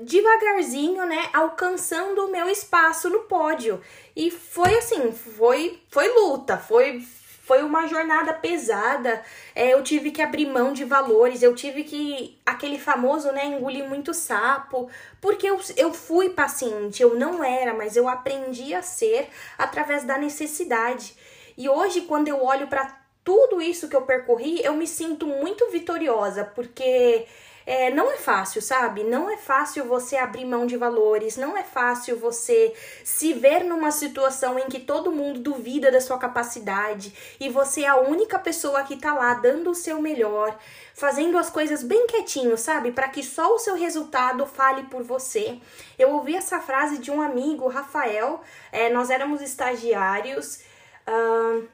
devagarzinho, 0.01 1.05
né, 1.05 1.29
alcançando 1.33 2.25
o 2.25 2.31
meu 2.31 2.49
espaço 2.49 3.09
no 3.09 3.21
pódio. 3.21 3.81
E 4.15 4.29
foi 4.29 4.77
assim, 4.77 5.11
foi 5.11 5.81
foi 5.89 6.07
luta, 6.09 6.57
foi 6.57 7.01
foi 7.45 7.61
uma 7.61 7.87
jornada 7.87 8.33
pesada. 8.33 9.23
É, 9.53 9.73
eu 9.73 9.83
tive 9.83 10.09
que 10.09 10.21
abrir 10.21 10.47
mão 10.47 10.73
de 10.73 10.83
valores, 10.83 11.43
eu 11.43 11.53
tive 11.53 11.83
que 11.83 12.39
aquele 12.43 12.79
famoso, 12.79 13.31
né, 13.31 13.45
engolir 13.45 13.87
muito 13.87 14.15
sapo, 14.15 14.89
porque 15.21 15.47
eu, 15.47 15.59
eu 15.77 15.93
fui 15.93 16.29
paciente, 16.29 17.03
eu 17.03 17.13
não 17.15 17.43
era, 17.43 17.71
mas 17.73 17.95
eu 17.95 18.07
aprendi 18.09 18.73
a 18.73 18.81
ser 18.81 19.29
através 19.57 20.03
da 20.03 20.17
necessidade. 20.17 21.15
E 21.55 21.69
hoje 21.69 22.01
quando 22.01 22.27
eu 22.27 22.43
olho 22.43 22.67
para 22.67 22.99
tudo 23.23 23.61
isso 23.61 23.87
que 23.89 23.95
eu 23.95 24.01
percorri, 24.03 24.63
eu 24.63 24.73
me 24.73 24.87
sinto 24.87 25.25
muito 25.25 25.69
vitoriosa, 25.71 26.43
porque 26.43 27.25
é, 27.65 27.89
não 27.89 28.11
é 28.11 28.17
fácil, 28.17 28.61
sabe? 28.61 29.03
Não 29.03 29.29
é 29.29 29.37
fácil 29.37 29.85
você 29.85 30.15
abrir 30.15 30.45
mão 30.45 30.67
de 30.67 30.77
valores, 30.77 31.35
não 31.35 31.57
é 31.57 31.63
fácil 31.63 32.17
você 32.17 32.73
se 33.03 33.33
ver 33.33 33.63
numa 33.63 33.91
situação 33.91 34.59
em 34.59 34.67
que 34.67 34.79
todo 34.79 35.11
mundo 35.11 35.39
duvida 35.39 35.91
da 35.91 35.99
sua 35.99 36.19
capacidade 36.19 37.13
e 37.39 37.49
você 37.49 37.81
é 37.81 37.87
a 37.87 37.97
única 37.97 38.37
pessoa 38.37 38.83
que 38.83 38.97
tá 38.97 39.13
lá 39.13 39.33
dando 39.33 39.71
o 39.71 39.75
seu 39.75 39.99
melhor, 39.99 40.57
fazendo 40.93 41.37
as 41.37 41.49
coisas 41.49 41.81
bem 41.81 42.05
quietinho, 42.05 42.55
sabe? 42.55 42.91
Para 42.91 43.09
que 43.09 43.23
só 43.23 43.55
o 43.55 43.59
seu 43.59 43.75
resultado 43.75 44.45
fale 44.45 44.83
por 44.83 45.01
você. 45.01 45.59
Eu 45.97 46.11
ouvi 46.11 46.35
essa 46.35 46.59
frase 46.59 46.99
de 46.99 47.09
um 47.09 47.21
amigo, 47.21 47.67
Rafael, 47.67 48.41
é, 48.71 48.89
nós 48.89 49.09
éramos 49.09 49.41
estagiários. 49.41 50.59
Uh, 51.07 51.67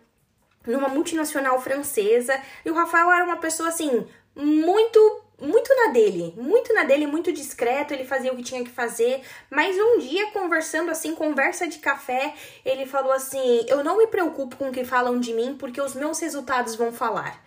numa 0.68 0.88
multinacional 0.88 1.60
francesa, 1.60 2.40
e 2.64 2.70
o 2.70 2.74
Rafael 2.76 3.12
era 3.12 3.24
uma 3.24 3.38
pessoa 3.38 3.70
assim, 3.70 4.08
muito 4.36 5.21
muito 5.42 5.76
na 5.76 5.92
dele, 5.92 6.34
muito 6.38 6.74
na 6.74 6.84
dele, 6.84 7.08
muito 7.08 7.34
discreto, 7.34 7.94
ele 7.94 8.06
fazia 8.06 8.32
o 8.32 8.36
que 8.36 8.44
tinha 8.44 8.64
que 8.64 8.70
fazer, 8.70 9.22
mas 9.50 9.76
um 9.76 9.98
dia 9.98 10.32
conversando 10.32 10.92
assim, 10.92 11.16
conversa 11.16 11.68
de 11.68 11.80
café, 11.80 12.34
ele 12.64 12.86
falou 12.86 13.12
assim: 13.12 13.66
"Eu 13.68 13.84
não 13.84 13.98
me 13.98 14.08
preocupo 14.08 14.56
com 14.56 14.70
o 14.70 14.72
que 14.72 14.86
falam 14.86 15.20
de 15.20 15.34
mim, 15.34 15.56
porque 15.58 15.82
os 15.82 15.96
meus 15.96 16.20
resultados 16.20 16.76
vão 16.76 16.94
falar". 16.94 17.44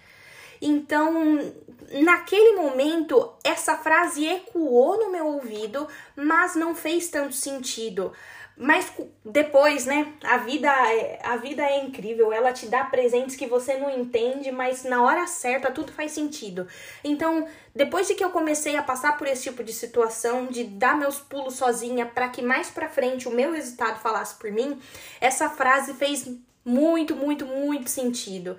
Então, 0.60 1.12
naquele 1.92 2.56
momento, 2.56 3.32
essa 3.44 3.76
frase 3.76 4.26
ecoou 4.26 4.98
no 4.98 5.12
meu 5.12 5.26
ouvido, 5.26 5.86
mas 6.16 6.54
não 6.54 6.74
fez 6.74 7.08
tanto 7.08 7.34
sentido. 7.34 8.12
Mas 8.56 8.92
depois, 9.24 9.84
né? 9.84 10.12
A 10.22 10.36
vida, 10.38 10.68
é, 10.68 11.18
a 11.24 11.36
vida 11.36 11.62
é 11.62 11.84
incrível. 11.84 12.32
Ela 12.32 12.52
te 12.52 12.66
dá 12.66 12.84
presentes 12.84 13.34
que 13.34 13.46
você 13.46 13.76
não 13.76 13.90
entende, 13.90 14.52
mas 14.52 14.84
na 14.84 15.02
hora 15.02 15.26
certa 15.26 15.72
tudo 15.72 15.92
faz 15.92 16.12
sentido. 16.12 16.68
Então, 17.02 17.48
depois 17.74 18.06
de 18.06 18.14
que 18.14 18.24
eu 18.24 18.30
comecei 18.30 18.76
a 18.76 18.82
passar 18.82 19.18
por 19.18 19.26
esse 19.26 19.42
tipo 19.42 19.64
de 19.64 19.72
situação, 19.72 20.46
de 20.46 20.62
dar 20.62 20.96
meus 20.96 21.18
pulos 21.18 21.54
sozinha 21.54 22.06
para 22.06 22.28
que 22.28 22.42
mais 22.42 22.70
para 22.70 22.88
frente 22.88 23.26
o 23.26 23.32
meu 23.32 23.52
resultado 23.52 23.98
falasse 24.00 24.36
por 24.36 24.52
mim, 24.52 24.80
essa 25.20 25.50
frase 25.50 25.94
fez 25.94 26.28
muito, 26.64 27.16
muito, 27.16 27.44
muito 27.44 27.90
sentido. 27.90 28.56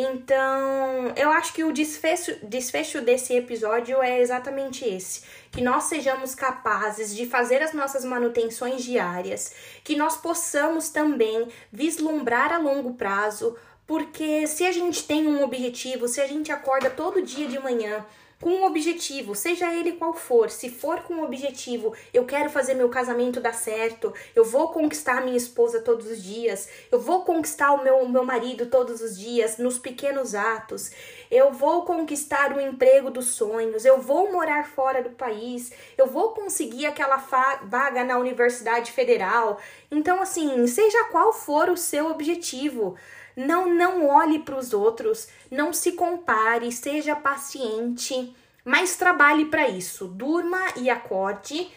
Então, 0.00 1.12
eu 1.16 1.28
acho 1.32 1.52
que 1.52 1.64
o 1.64 1.72
desfecho, 1.72 2.36
desfecho 2.40 3.00
desse 3.00 3.34
episódio 3.34 4.00
é 4.00 4.20
exatamente 4.20 4.84
esse: 4.84 5.22
que 5.50 5.60
nós 5.60 5.84
sejamos 5.84 6.36
capazes 6.36 7.12
de 7.16 7.26
fazer 7.26 7.60
as 7.60 7.72
nossas 7.72 8.04
manutenções 8.04 8.84
diárias, 8.84 9.52
que 9.82 9.96
nós 9.96 10.16
possamos 10.16 10.88
também 10.88 11.48
vislumbrar 11.72 12.52
a 12.52 12.58
longo 12.58 12.94
prazo, 12.94 13.56
porque 13.88 14.46
se 14.46 14.64
a 14.64 14.70
gente 14.70 15.02
tem 15.02 15.26
um 15.26 15.42
objetivo, 15.42 16.06
se 16.06 16.20
a 16.20 16.28
gente 16.28 16.52
acorda 16.52 16.88
todo 16.88 17.20
dia 17.20 17.48
de 17.48 17.58
manhã 17.58 18.06
com 18.40 18.50
um 18.50 18.64
objetivo, 18.64 19.34
seja 19.34 19.72
ele 19.74 19.92
qual 19.92 20.14
for. 20.14 20.48
Se 20.48 20.70
for 20.70 21.02
com 21.02 21.14
um 21.14 21.24
objetivo, 21.24 21.94
eu 22.14 22.24
quero 22.24 22.48
fazer 22.48 22.74
meu 22.74 22.88
casamento 22.88 23.40
dar 23.40 23.54
certo, 23.54 24.12
eu 24.34 24.44
vou 24.44 24.68
conquistar 24.68 25.22
minha 25.22 25.36
esposa 25.36 25.80
todos 25.80 26.06
os 26.06 26.22
dias, 26.22 26.68
eu 26.90 27.00
vou 27.00 27.22
conquistar 27.22 27.72
o 27.72 27.82
meu, 27.82 28.08
meu 28.08 28.24
marido 28.24 28.66
todos 28.66 29.00
os 29.00 29.18
dias, 29.18 29.58
nos 29.58 29.78
pequenos 29.78 30.34
atos, 30.34 30.90
eu 31.30 31.52
vou 31.52 31.82
conquistar 31.82 32.56
o 32.56 32.60
emprego 32.60 33.10
dos 33.10 33.26
sonhos, 33.26 33.84
eu 33.84 34.00
vou 34.00 34.30
morar 34.32 34.68
fora 34.68 35.02
do 35.02 35.10
país, 35.10 35.72
eu 35.96 36.06
vou 36.06 36.30
conseguir 36.30 36.86
aquela 36.86 37.16
vaga 37.16 38.04
na 38.04 38.18
Universidade 38.18 38.92
Federal. 38.92 39.58
Então, 39.90 40.22
assim, 40.22 40.66
seja 40.66 41.04
qual 41.10 41.32
for 41.32 41.68
o 41.68 41.76
seu 41.76 42.10
objetivo, 42.10 42.96
não, 43.38 43.72
não 43.72 44.08
olhe 44.08 44.40
para 44.40 44.58
os 44.58 44.72
outros, 44.72 45.28
não 45.48 45.72
se 45.72 45.92
compare, 45.92 46.72
seja 46.72 47.14
paciente, 47.14 48.34
mas 48.64 48.96
trabalhe 48.96 49.44
para 49.44 49.68
isso. 49.68 50.08
Durma 50.08 50.58
e 50.74 50.90
acorde 50.90 51.70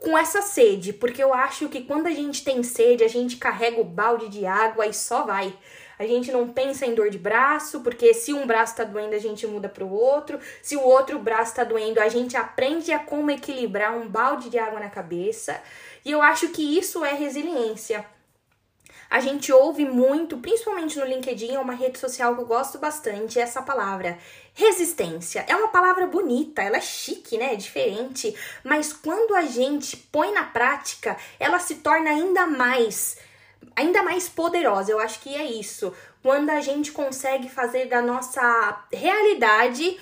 com 0.00 0.18
essa 0.18 0.42
sede, 0.42 0.92
porque 0.92 1.22
eu 1.22 1.32
acho 1.32 1.70
que 1.70 1.80
quando 1.80 2.08
a 2.08 2.10
gente 2.10 2.44
tem 2.44 2.62
sede, 2.62 3.02
a 3.02 3.08
gente 3.08 3.38
carrega 3.38 3.80
o 3.80 3.84
balde 3.84 4.28
de 4.28 4.44
água 4.44 4.86
e 4.86 4.92
só 4.92 5.22
vai. 5.22 5.56
A 5.98 6.06
gente 6.06 6.30
não 6.30 6.48
pensa 6.48 6.84
em 6.84 6.94
dor 6.94 7.08
de 7.08 7.18
braço, 7.18 7.80
porque 7.80 8.12
se 8.12 8.34
um 8.34 8.46
braço 8.46 8.76
tá 8.76 8.84
doendo, 8.84 9.14
a 9.14 9.18
gente 9.18 9.46
muda 9.46 9.70
para 9.70 9.84
o 9.84 9.90
outro. 9.90 10.38
Se 10.62 10.76
o 10.76 10.82
outro 10.82 11.18
braço 11.18 11.54
tá 11.54 11.64
doendo, 11.64 12.00
a 12.00 12.08
gente 12.08 12.36
aprende 12.36 12.92
a 12.92 12.98
como 12.98 13.30
equilibrar 13.30 13.96
um 13.96 14.06
balde 14.06 14.50
de 14.50 14.58
água 14.58 14.78
na 14.78 14.90
cabeça. 14.90 15.58
E 16.04 16.10
eu 16.10 16.20
acho 16.20 16.50
que 16.50 16.76
isso 16.78 17.02
é 17.02 17.14
resiliência. 17.14 18.04
A 19.12 19.20
gente 19.20 19.52
ouve 19.52 19.84
muito, 19.84 20.38
principalmente 20.38 20.98
no 20.98 21.04
LinkedIn, 21.04 21.54
é 21.54 21.58
uma 21.58 21.74
rede 21.74 21.98
social 21.98 22.34
que 22.34 22.40
eu 22.40 22.46
gosto 22.46 22.78
bastante, 22.78 23.38
essa 23.38 23.60
palavra. 23.60 24.16
Resistência. 24.54 25.44
É 25.46 25.54
uma 25.54 25.68
palavra 25.68 26.06
bonita, 26.06 26.62
ela 26.62 26.78
é 26.78 26.80
chique, 26.80 27.36
né? 27.36 27.52
É 27.52 27.56
diferente. 27.56 28.34
Mas 28.64 28.90
quando 28.90 29.34
a 29.34 29.42
gente 29.42 29.98
põe 29.98 30.32
na 30.32 30.44
prática, 30.44 31.14
ela 31.38 31.58
se 31.58 31.74
torna 31.74 32.08
ainda 32.08 32.46
mais 32.46 33.18
ainda 33.76 34.02
mais 34.02 34.30
poderosa. 34.30 34.90
Eu 34.90 34.98
acho 34.98 35.20
que 35.20 35.36
é 35.36 35.44
isso. 35.44 35.92
Quando 36.22 36.48
a 36.48 36.62
gente 36.62 36.90
consegue 36.90 37.50
fazer 37.50 37.88
da 37.88 38.00
nossa 38.00 38.82
realidade 38.90 40.00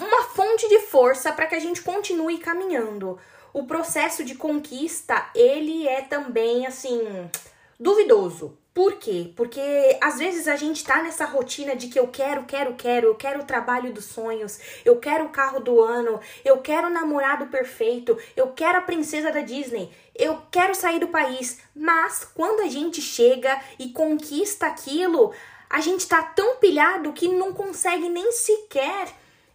uma 0.00 0.22
fonte 0.22 0.66
de 0.66 0.78
força 0.78 1.30
para 1.30 1.46
que 1.46 1.54
a 1.54 1.60
gente 1.60 1.82
continue 1.82 2.38
caminhando. 2.38 3.18
O 3.52 3.66
processo 3.66 4.24
de 4.24 4.34
conquista, 4.34 5.28
ele 5.34 5.86
é 5.86 6.00
também 6.00 6.66
assim, 6.66 7.28
duvidoso. 7.78 8.58
Por 8.74 8.94
quê? 8.94 9.32
Porque 9.36 9.60
às 10.00 10.18
vezes 10.18 10.48
a 10.48 10.56
gente 10.56 10.82
tá 10.82 11.00
nessa 11.00 11.24
rotina 11.24 11.76
de 11.76 11.86
que 11.86 11.98
eu 11.98 12.08
quero, 12.08 12.42
quero, 12.42 12.74
quero, 12.74 13.06
eu 13.06 13.14
quero 13.14 13.40
o 13.40 13.44
trabalho 13.44 13.92
dos 13.92 14.06
sonhos, 14.06 14.58
eu 14.84 14.98
quero 14.98 15.26
o 15.26 15.28
carro 15.28 15.60
do 15.60 15.80
ano, 15.80 16.18
eu 16.44 16.58
quero 16.58 16.88
o 16.88 16.90
namorado 16.90 17.46
perfeito, 17.46 18.18
eu 18.36 18.48
quero 18.48 18.78
a 18.78 18.82
princesa 18.82 19.30
da 19.30 19.42
Disney, 19.42 19.92
eu 20.12 20.42
quero 20.50 20.74
sair 20.74 20.98
do 20.98 21.06
país. 21.06 21.60
Mas 21.74 22.28
quando 22.34 22.62
a 22.62 22.68
gente 22.68 23.00
chega 23.00 23.60
e 23.78 23.90
conquista 23.90 24.66
aquilo, 24.66 25.32
a 25.70 25.80
gente 25.80 26.08
tá 26.08 26.20
tão 26.22 26.56
pilhado 26.56 27.12
que 27.12 27.28
não 27.28 27.52
consegue 27.52 28.08
nem 28.08 28.32
sequer 28.32 29.06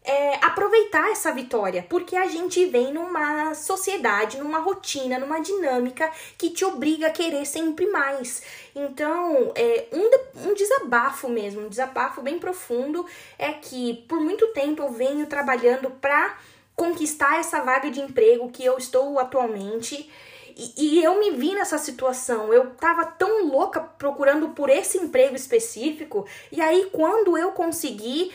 é, 0.10 0.44
aproveitar 0.44 1.12
essa 1.12 1.32
vitória, 1.32 1.86
porque 1.88 2.16
a 2.16 2.26
gente 2.26 2.66
vem 2.66 2.92
numa 2.92 3.54
sociedade, 3.54 4.40
numa 4.40 4.58
rotina, 4.58 5.20
numa 5.20 5.40
dinâmica 5.40 6.10
que 6.36 6.50
te 6.50 6.66
obriga 6.66 7.06
a 7.06 7.12
querer 7.12 7.46
sempre 7.46 7.86
mais. 7.86 8.42
Então, 8.76 9.52
é, 9.54 9.86
um, 9.94 10.50
um 10.50 10.54
desabafo 10.56 11.30
mesmo, 11.30 11.62
um 11.62 11.70
desabafo 11.70 12.24
bem 12.24 12.40
profundo 12.40 13.06
é 13.38 13.52
que 13.52 14.04
por 14.08 14.20
muito 14.20 14.48
tempo 14.48 14.82
eu 14.82 14.92
venho 14.92 15.28
trabalhando 15.28 15.92
para 15.92 16.40
conquistar 16.76 17.40
essa 17.40 17.62
vaga 17.62 17.92
de 17.92 18.00
emprego 18.00 18.50
que 18.50 18.66
eu 18.66 18.80
estou 18.80 19.20
atualmente. 19.20 20.10
E, 20.58 20.74
e, 20.76 21.04
eu 21.04 21.20
me 21.20 21.32
vi 21.32 21.54
nessa 21.54 21.78
situação. 21.78 22.52
Eu 22.52 22.72
tava 22.72 23.06
tão 23.06 23.46
louca 23.46 23.80
procurando 23.80 24.50
por 24.50 24.70
esse 24.70 24.98
emprego 24.98 25.36
específico. 25.36 26.26
E 26.52 26.60
aí, 26.60 26.90
quando 26.92 27.38
eu 27.38 27.52
consegui, 27.52 28.34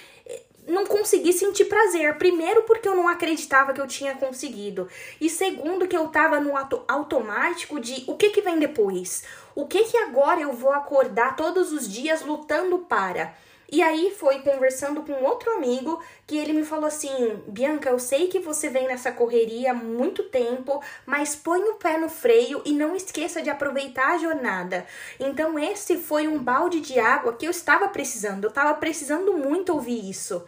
não 0.66 0.86
consegui 0.86 1.32
sentir 1.32 1.66
prazer. 1.66 2.16
Primeiro, 2.16 2.62
porque 2.62 2.88
eu 2.88 2.94
não 2.94 3.08
acreditava 3.08 3.72
que 3.72 3.80
eu 3.80 3.86
tinha 3.86 4.14
conseguido. 4.14 4.88
E 5.20 5.28
segundo, 5.28 5.86
que 5.86 5.96
eu 5.96 6.08
tava 6.08 6.40
no 6.40 6.52
automático 6.88 7.80
de 7.80 8.04
o 8.06 8.16
que 8.16 8.30
que 8.30 8.42
vem 8.42 8.58
depois? 8.58 9.24
O 9.54 9.66
que 9.66 9.84
que 9.84 9.96
agora 9.96 10.40
eu 10.40 10.52
vou 10.52 10.72
acordar 10.72 11.36
todos 11.36 11.72
os 11.72 11.88
dias 11.88 12.22
lutando 12.22 12.78
para? 12.78 13.34
E 13.70 13.82
aí 13.82 14.14
foi 14.18 14.40
conversando 14.40 15.02
com 15.02 15.24
outro 15.24 15.50
amigo 15.52 16.02
que 16.26 16.36
ele 16.36 16.52
me 16.52 16.64
falou 16.64 16.86
assim: 16.86 17.42
Bianca, 17.48 17.90
eu 17.90 17.98
sei 17.98 18.28
que 18.28 18.38
você 18.38 18.68
vem 18.68 18.86
nessa 18.86 19.10
correria 19.10 19.72
há 19.72 19.74
muito 19.74 20.24
tempo, 20.24 20.82
mas 21.06 21.34
põe 21.34 21.60
o 21.62 21.74
pé 21.74 21.98
no 21.98 22.08
freio 22.08 22.62
e 22.64 22.72
não 22.72 22.94
esqueça 22.94 23.42
de 23.42 23.50
aproveitar 23.50 24.14
a 24.14 24.18
jornada. 24.18 24.86
Então, 25.18 25.58
esse 25.58 25.96
foi 25.96 26.28
um 26.28 26.38
balde 26.38 26.80
de 26.80 26.98
água 26.98 27.34
que 27.34 27.46
eu 27.46 27.50
estava 27.50 27.88
precisando, 27.88 28.44
eu 28.44 28.50
estava 28.50 28.74
precisando 28.74 29.32
muito 29.32 29.72
ouvir 29.72 30.08
isso. 30.08 30.44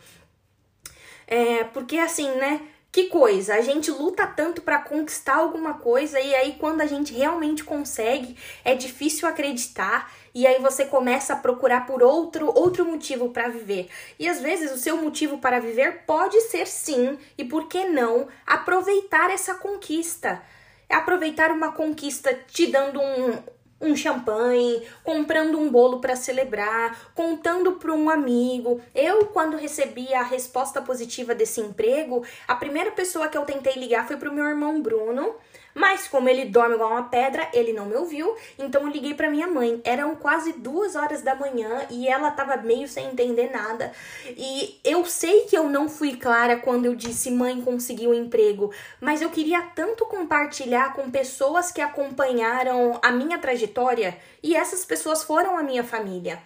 É, 1.26 1.64
porque 1.64 1.99
assim, 1.99 2.30
né? 2.37 2.61
Que 2.92 3.11
coisa, 3.11 3.56
a 3.56 3.61
gente 3.61 3.90
luta 3.90 4.26
tanto 4.26 4.62
para 4.62 4.78
conquistar 4.78 5.37
alguma 5.37 5.75
coisa 5.75 6.18
e 6.18 6.35
aí 6.35 6.54
quando 6.58 6.80
a 6.80 6.87
gente 6.87 7.12
realmente 7.12 7.62
consegue, 7.62 8.38
é 8.64 8.75
difícil 8.75 9.28
acreditar 9.28 10.11
e 10.37 10.47
aí 10.47 10.61
você 10.61 10.85
começa 10.85 11.33
a 11.33 11.37
procurar 11.37 11.87
por 11.87 12.02
outro 12.02 12.52
outro 12.55 12.85
motivo 12.85 13.31
para 13.31 13.49
viver. 13.49 13.88
E 14.19 14.28
às 14.28 14.38
vezes 14.38 14.71
o 14.71 14.76
seu 14.76 14.99
motivo 14.99 15.38
para 15.38 15.59
viver 15.59 16.02
pode 16.07 16.38
ser 16.43 16.66
sim, 16.66 17.19
e 17.38 17.45
por 17.45 17.69
que 17.69 17.87
não 17.87 18.28
aproveitar 18.47 19.31
essa 19.31 19.55
conquista? 19.55 20.43
É 20.90 20.95
aproveitar 20.95 21.50
uma 21.50 21.73
conquista 21.73 22.38
te 22.49 22.66
dando 22.66 23.00
um, 23.00 23.38
um 23.81 23.97
champanhe, 23.97 24.87
comprando 25.02 25.59
um 25.59 25.71
bolo 25.71 26.00
para 26.00 26.14
celebrar, 26.14 27.12
contando 27.14 27.73
para 27.73 27.95
um 27.95 28.11
amigo. 28.11 28.78
Eu, 28.95 29.25
quando 29.28 29.57
recebi 29.57 30.12
a 30.12 30.23
resposta 30.23 30.83
positiva 30.83 31.35
desse 31.35 31.62
emprego, 31.62 32.23
a 32.47 32.55
primeira 32.55 32.90
pessoa 32.90 33.28
que 33.28 33.38
eu 33.38 33.47
tentei 33.47 33.73
ligar 33.73 34.07
foi 34.07 34.19
pro 34.19 34.35
meu 34.35 34.45
irmão 34.45 34.83
Bruno. 34.83 35.35
Mas 35.76 36.09
como 36.09 36.26
ele 36.26 36.47
dorme 36.47 36.75
igual 36.75 36.90
uma 36.92 37.02
pedra, 37.02 37.47
ele 37.52 37.71
não 37.71 37.85
me 37.85 37.95
ouviu, 37.95 38.35
então 38.59 38.80
eu 38.80 38.88
liguei 38.88 39.12
para 39.12 39.28
minha 39.28 39.47
mãe. 39.47 39.78
Eram 39.85 40.16
quase 40.16 40.54
duas 40.54 40.97
horas 40.97 41.21
da 41.21 41.35
manhã 41.35 41.87
e 41.90 42.09
ela 42.09 42.30
tava 42.30 42.56
meio 42.56 42.88
sem 42.88 43.09
entender 43.09 43.50
nada. 43.50 43.92
E 44.25 44.80
eu 44.83 45.04
sei 45.04 45.42
que 45.42 45.54
eu 45.54 45.68
não 45.68 45.87
fui 45.87 46.16
clara 46.16 46.56
quando 46.56 46.87
eu 46.87 46.95
disse 46.95 47.30
mãe 47.30 47.61
conseguiu 47.61 48.09
um 48.09 48.14
emprego, 48.14 48.73
mas 48.99 49.21
eu 49.21 49.28
queria 49.28 49.61
tanto 49.75 50.06
compartilhar 50.06 50.95
com 50.95 51.11
pessoas 51.11 51.71
que 51.71 51.83
acompanharam 51.83 52.99
a 53.02 53.12
minha 53.12 53.38
trajetória 53.38 54.16
e 54.42 54.56
essas 54.56 54.83
pessoas 54.83 55.23
foram 55.23 55.59
a 55.59 55.62
minha 55.62 55.85
família. 55.85 56.40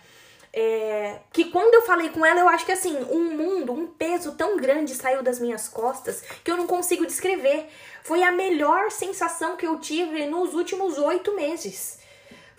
É, 0.53 1.19
que 1.33 1.45
quando 1.45 1.75
eu 1.75 1.83
falei 1.83 2.09
com 2.09 2.27
ela, 2.27 2.41
eu 2.41 2.49
acho 2.49 2.67
que 2.67 2.73
assim, 2.73 2.97
um 3.11 3.37
mundo, 3.37 3.73
um 3.73 3.87
peso 3.87 4.33
tão 4.33 4.57
grande 4.57 4.95
saiu 4.95 5.23
das 5.23 5.39
minhas 5.39 5.69
costas 5.69 6.23
que 6.43 6.51
eu 6.51 6.57
não 6.57 6.67
consigo 6.67 7.07
descrever. 7.07 7.69
Foi 8.03 8.23
a 8.23 8.33
melhor 8.33 8.91
sensação 8.91 9.57
que 9.57 9.67
eu 9.67 9.79
tive 9.79 10.27
nos 10.27 10.55
últimos 10.55 10.99
oito 10.99 11.37
meses. 11.37 12.00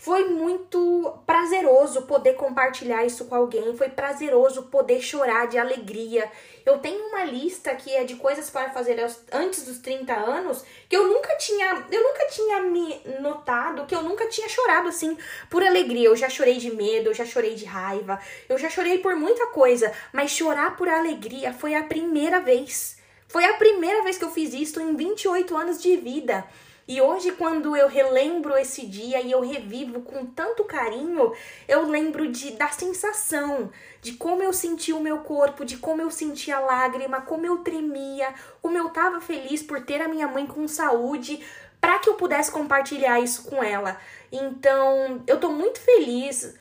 Foi 0.01 0.27
muito 0.29 1.13
prazeroso 1.27 2.08
poder 2.08 2.34
compartilhar 2.34 3.05
isso 3.05 3.25
com 3.25 3.36
alguém, 3.36 3.77
foi 3.77 3.88
prazeroso 3.88 4.63
poder 4.63 5.00
chorar 5.00 5.48
de 5.48 5.60
alegria. 5.60 6.27
Eu 6.65 6.79
tenho 6.79 7.10
uma 7.10 7.24
lista 7.24 7.75
que 7.75 7.96
é 7.96 8.03
de 8.03 8.15
coisas 8.15 8.50
para 8.50 8.72
fazer 8.72 8.98
antes 9.31 9.63
dos 9.63 9.77
30 9.77 10.12
anos 10.12 10.65
que 10.89 10.98
eu 10.98 11.08
nunca 11.08 11.36
tinha, 11.36 11.86
eu 11.91 12.03
nunca 12.03 12.25
tinha 12.29 12.62
me 12.62 13.00
notado, 13.22 13.86
que 13.86 13.93
eu 13.93 14.01
nunca 14.01 14.27
tinha 14.27 14.50
chorado 14.50 14.88
assim 14.88 15.15
por 15.51 15.63
alegria. 15.63 16.08
Eu 16.08 16.15
já 16.15 16.29
chorei 16.29 16.58
de 16.58 16.75
medo, 16.75 17.12
eu 17.12 17.13
já 17.13 17.24
chorei 17.24 17.53
de 17.53 17.65
raiva, 17.65 18.20
eu 18.50 18.58
já 18.58 18.72
chorei 18.72 18.98
por 18.98 19.15
muita 19.15 19.46
coisa, 19.51 19.93
mas 20.12 20.31
chorar 20.31 20.75
por 20.77 20.89
alegria 20.89 21.53
foi 21.53 21.75
a 21.75 21.84
primeira 21.84 22.39
vez. 22.39 22.98
Foi 23.27 23.46
a 23.46 23.53
primeira 23.53 24.01
vez 24.01 24.17
que 24.17 24.25
eu 24.25 24.31
fiz 24.31 24.51
isso 24.51 24.81
em 24.81 24.96
28 24.96 25.55
anos 25.55 25.79
de 25.79 25.96
vida. 25.96 26.43
E 26.88 27.00
hoje, 27.00 27.32
quando 27.34 27.76
eu 27.76 27.88
relembro 27.88 28.58
esse 28.58 28.86
dia 28.86 29.22
e 29.22 29.32
eu 29.32 29.42
revivo 29.42 30.02
com 30.02 30.26
tanto 30.26 30.64
carinho, 30.64 31.32
eu 31.68 31.88
lembro 31.88 32.32
de, 32.32 32.52
da 32.52 32.70
sensação, 32.70 33.72
de 34.02 34.14
como 34.14 34.42
eu 34.42 34.52
senti 34.52 34.92
o 34.92 35.00
meu 35.00 35.20
corpo, 35.20 35.64
de 35.64 35.78
como 35.78 36.02
eu 36.02 36.10
senti 36.10 36.52
a 36.52 36.60
lágrima, 36.60 37.22
como 37.22 37.46
eu 37.46 37.60
tremia, 37.60 38.34
como 38.62 38.78
eu 38.78 38.90
tava 38.90 39.22
feliz 39.22 39.62
por 39.62 39.82
ter 39.82 40.02
a 40.02 40.08
minha 40.08 40.28
mãe 40.28 40.46
com 40.46 40.68
saúde, 40.68 41.44
para 41.80 42.00
que 42.00 42.10
eu 42.10 42.16
pudesse 42.16 42.52
compartilhar 42.52 43.20
isso 43.20 43.44
com 43.44 43.64
ela. 43.64 43.98
Então, 44.32 45.24
eu 45.27 45.40
tô 45.40 45.50
muito 45.50 45.79
feliz, 45.79 46.55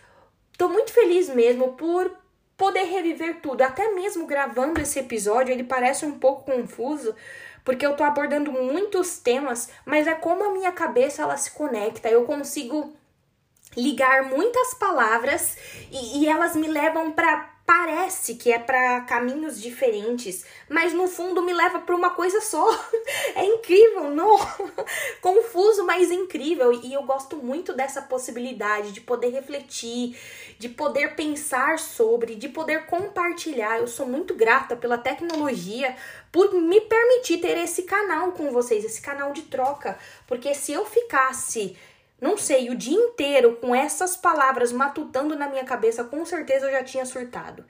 tô 0.57 0.69
muito 0.69 0.93
feliz 0.93 1.29
mesmo 1.29 1.73
por 1.73 2.11
poder 2.61 2.85
reviver 2.85 3.41
tudo, 3.41 3.63
até 3.63 3.91
mesmo 3.95 4.27
gravando 4.27 4.83
esse 4.83 4.99
episódio, 4.99 5.51
ele 5.51 5.65
parece 5.65 6.05
um 6.05 6.19
pouco 6.19 6.45
confuso, 6.45 7.15
porque 7.65 7.85
eu 7.85 7.97
tô 7.97 8.05
abordando 8.05 8.53
muitos 8.53 9.19
temas, 9.19 9.71
mas 9.85 10.07
é 10.07 10.15
como 10.15 10.45
a 10.45 10.53
minha 10.53 10.73
cabeça 10.73 11.23
ela 11.23 11.37
se 11.37 11.51
conecta. 11.53 12.09
Eu 12.09 12.25
consigo 12.25 12.93
ligar 13.77 14.25
muitas 14.25 14.75
palavras 14.75 15.57
e, 15.91 16.21
e 16.23 16.29
elas 16.29 16.57
me 16.57 16.67
levam 16.67 17.13
para 17.13 17.51
parece 17.71 18.35
que 18.35 18.53
é 18.53 18.59
para 18.59 19.03
caminhos 19.03 19.63
diferentes, 19.63 20.45
mas 20.69 20.93
no 20.93 21.07
fundo 21.07 21.41
me 21.41 21.53
leva 21.53 21.79
para 21.79 21.95
uma 21.95 22.11
coisa 22.11 22.41
só. 22.41 22.67
É 23.37 23.45
incrível, 23.45 24.11
não? 24.11 24.37
Confuso, 25.23 25.85
mas 25.85 26.11
incrível. 26.11 26.73
E 26.73 26.93
eu 26.93 27.05
gosto 27.05 27.37
muito 27.37 27.73
dessa 27.73 28.03
possibilidade 28.03 28.91
de 28.91 29.01
poder 29.01 29.29
refletir, 29.29 30.19
de 30.61 30.69
poder 30.69 31.17
pensar 31.17 31.79
sobre, 31.79 32.35
de 32.35 32.47
poder 32.47 32.85
compartilhar. 32.85 33.79
Eu 33.79 33.87
sou 33.87 34.05
muito 34.07 34.35
grata 34.35 34.77
pela 34.77 34.99
tecnologia 34.99 35.97
por 36.31 36.53
me 36.53 36.83
permitir 36.83 37.39
ter 37.39 37.57
esse 37.57 37.85
canal 37.85 38.33
com 38.33 38.51
vocês, 38.51 38.85
esse 38.85 39.01
canal 39.01 39.33
de 39.33 39.41
troca, 39.41 39.97
porque 40.27 40.55
se 40.55 40.71
eu 40.71 40.85
ficasse 40.85 41.79
não 42.21 42.37
sei, 42.37 42.69
o 42.69 42.75
dia 42.75 42.99
inteiro 42.99 43.57
com 43.57 43.75
essas 43.75 44.15
palavras 44.15 44.71
matutando 44.71 45.35
na 45.35 45.49
minha 45.49 45.65
cabeça, 45.65 46.05
com 46.05 46.23
certeza 46.27 46.67
eu 46.67 46.73
já 46.73 46.85
tinha 46.85 47.07
surtado. 47.07 47.65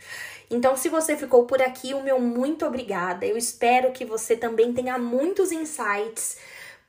Então, 0.50 0.76
se 0.76 0.88
você 0.88 1.16
ficou 1.16 1.46
por 1.46 1.62
aqui, 1.62 1.94
o 1.94 2.02
meu 2.02 2.18
muito 2.18 2.66
obrigada. 2.66 3.24
Eu 3.24 3.38
espero 3.38 3.92
que 3.92 4.04
você 4.04 4.36
também 4.36 4.72
tenha 4.72 4.98
muitos 4.98 5.52
insights 5.52 6.36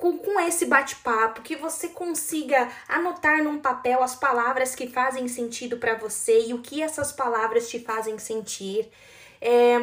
com, 0.01 0.17
com 0.17 0.39
esse 0.39 0.65
bate-papo, 0.65 1.43
que 1.43 1.55
você 1.55 1.89
consiga 1.89 2.67
anotar 2.89 3.43
num 3.43 3.59
papel 3.59 4.01
as 4.01 4.15
palavras 4.15 4.73
que 4.73 4.87
fazem 4.87 5.27
sentido 5.27 5.77
para 5.77 5.93
você 5.93 6.47
e 6.47 6.55
o 6.55 6.57
que 6.57 6.81
essas 6.81 7.11
palavras 7.11 7.69
te 7.69 7.79
fazem 7.79 8.17
sentir. 8.17 8.91
É, 9.39 9.79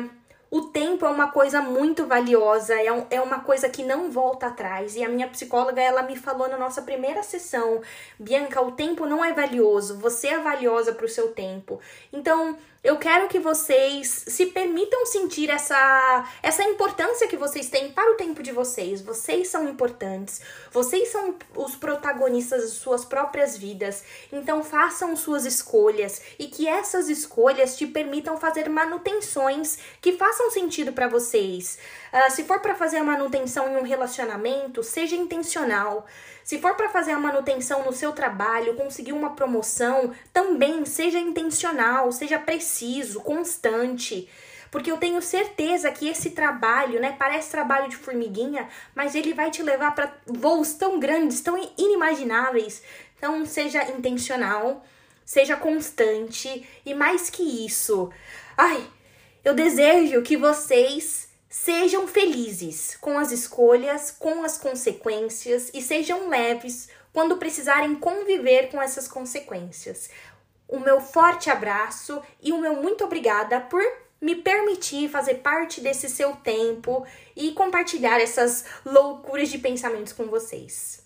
o 0.50 0.62
tempo 0.62 1.06
é 1.06 1.08
uma 1.08 1.30
coisa 1.30 1.62
muito 1.62 2.04
valiosa, 2.04 2.74
é, 2.74 2.90
um, 2.90 3.06
é 3.10 3.20
uma 3.20 3.38
coisa 3.40 3.68
que 3.68 3.84
não 3.84 4.10
volta 4.10 4.48
atrás. 4.48 4.96
E 4.96 5.04
a 5.04 5.08
minha 5.08 5.28
psicóloga, 5.28 5.80
ela 5.80 6.02
me 6.02 6.16
falou 6.16 6.48
na 6.48 6.58
nossa 6.58 6.82
primeira 6.82 7.22
sessão, 7.22 7.80
Bianca, 8.18 8.60
o 8.60 8.72
tempo 8.72 9.06
não 9.06 9.24
é 9.24 9.32
valioso, 9.32 9.98
você 9.98 10.28
é 10.28 10.40
valiosa 10.40 10.92
para 10.92 11.06
o 11.06 11.08
seu 11.08 11.28
tempo. 11.28 11.78
Então, 12.12 12.58
eu 12.82 12.96
quero 12.96 13.26
que 13.28 13.40
vocês 13.40 14.24
se 14.28 14.46
permitam 14.46 15.04
sentir 15.04 15.50
essa, 15.50 16.24
essa 16.40 16.62
importância 16.62 17.26
que 17.26 17.36
vocês 17.36 17.68
têm 17.68 17.90
para 17.90 18.12
o 18.12 18.14
tempo 18.14 18.40
de 18.40 18.52
vocês. 18.52 19.02
Vocês 19.02 19.48
são 19.48 19.68
importantes, 19.68 20.40
vocês 20.70 21.08
são 21.08 21.34
os 21.56 21.74
protagonistas 21.74 22.62
de 22.62 22.78
suas 22.78 23.04
próprias 23.04 23.58
vidas. 23.58 24.04
Então 24.32 24.62
façam 24.62 25.16
suas 25.16 25.44
escolhas 25.44 26.22
e 26.38 26.46
que 26.46 26.68
essas 26.68 27.08
escolhas 27.08 27.76
te 27.76 27.86
permitam 27.86 28.36
fazer 28.36 28.68
manutenções 28.68 29.78
que 30.00 30.12
façam 30.12 30.50
sentido 30.52 30.92
para 30.92 31.08
vocês. 31.08 31.78
Uh, 32.12 32.30
se 32.30 32.44
for 32.44 32.60
para 32.60 32.74
fazer 32.74 32.98
a 32.98 33.04
manutenção 33.04 33.68
em 33.68 33.76
um 33.76 33.82
relacionamento, 33.82 34.82
seja 34.82 35.14
intencional. 35.14 36.06
Se 36.42 36.58
for 36.58 36.74
para 36.74 36.88
fazer 36.88 37.12
a 37.12 37.18
manutenção 37.18 37.84
no 37.84 37.92
seu 37.92 38.12
trabalho, 38.12 38.74
conseguir 38.74 39.12
uma 39.12 39.34
promoção, 39.34 40.12
também 40.32 40.84
seja 40.86 41.18
intencional, 41.18 42.10
seja 42.10 42.38
preciso, 42.38 43.20
constante. 43.20 44.28
Porque 44.70 44.90
eu 44.90 44.98
tenho 44.98 45.20
certeza 45.22 45.90
que 45.90 46.08
esse 46.08 46.30
trabalho, 46.30 47.00
né, 47.00 47.14
parece 47.18 47.50
trabalho 47.50 47.88
de 47.88 47.96
formiguinha, 47.96 48.68
mas 48.94 49.14
ele 49.14 49.32
vai 49.32 49.50
te 49.50 49.62
levar 49.62 49.94
para 49.94 50.14
voos 50.26 50.72
tão 50.74 50.98
grandes, 50.98 51.40
tão 51.40 51.56
inimagináveis. 51.76 52.82
Então, 53.16 53.44
seja 53.44 53.82
intencional, 53.90 54.84
seja 55.24 55.56
constante 55.56 56.66
e 56.84 56.94
mais 56.94 57.28
que 57.28 57.66
isso. 57.66 58.10
Ai, 58.56 58.86
eu 59.44 59.54
desejo 59.54 60.22
que 60.22 60.36
vocês 60.36 61.27
Sejam 61.48 62.06
felizes 62.06 62.94
com 63.00 63.18
as 63.18 63.32
escolhas, 63.32 64.10
com 64.10 64.44
as 64.44 64.58
consequências 64.58 65.70
e 65.72 65.80
sejam 65.80 66.28
leves 66.28 66.90
quando 67.10 67.38
precisarem 67.38 67.94
conviver 67.94 68.70
com 68.70 68.82
essas 68.82 69.08
consequências. 69.08 70.10
O 70.68 70.78
meu 70.78 71.00
forte 71.00 71.48
abraço 71.48 72.20
e 72.42 72.52
o 72.52 72.58
meu 72.58 72.74
muito 72.74 73.02
obrigada 73.02 73.62
por 73.62 73.82
me 74.20 74.34
permitir 74.34 75.08
fazer 75.08 75.36
parte 75.36 75.80
desse 75.80 76.10
seu 76.10 76.36
tempo 76.36 77.06
e 77.34 77.52
compartilhar 77.52 78.20
essas 78.20 78.66
loucuras 78.84 79.48
de 79.48 79.56
pensamentos 79.56 80.12
com 80.12 80.26
vocês. 80.26 81.02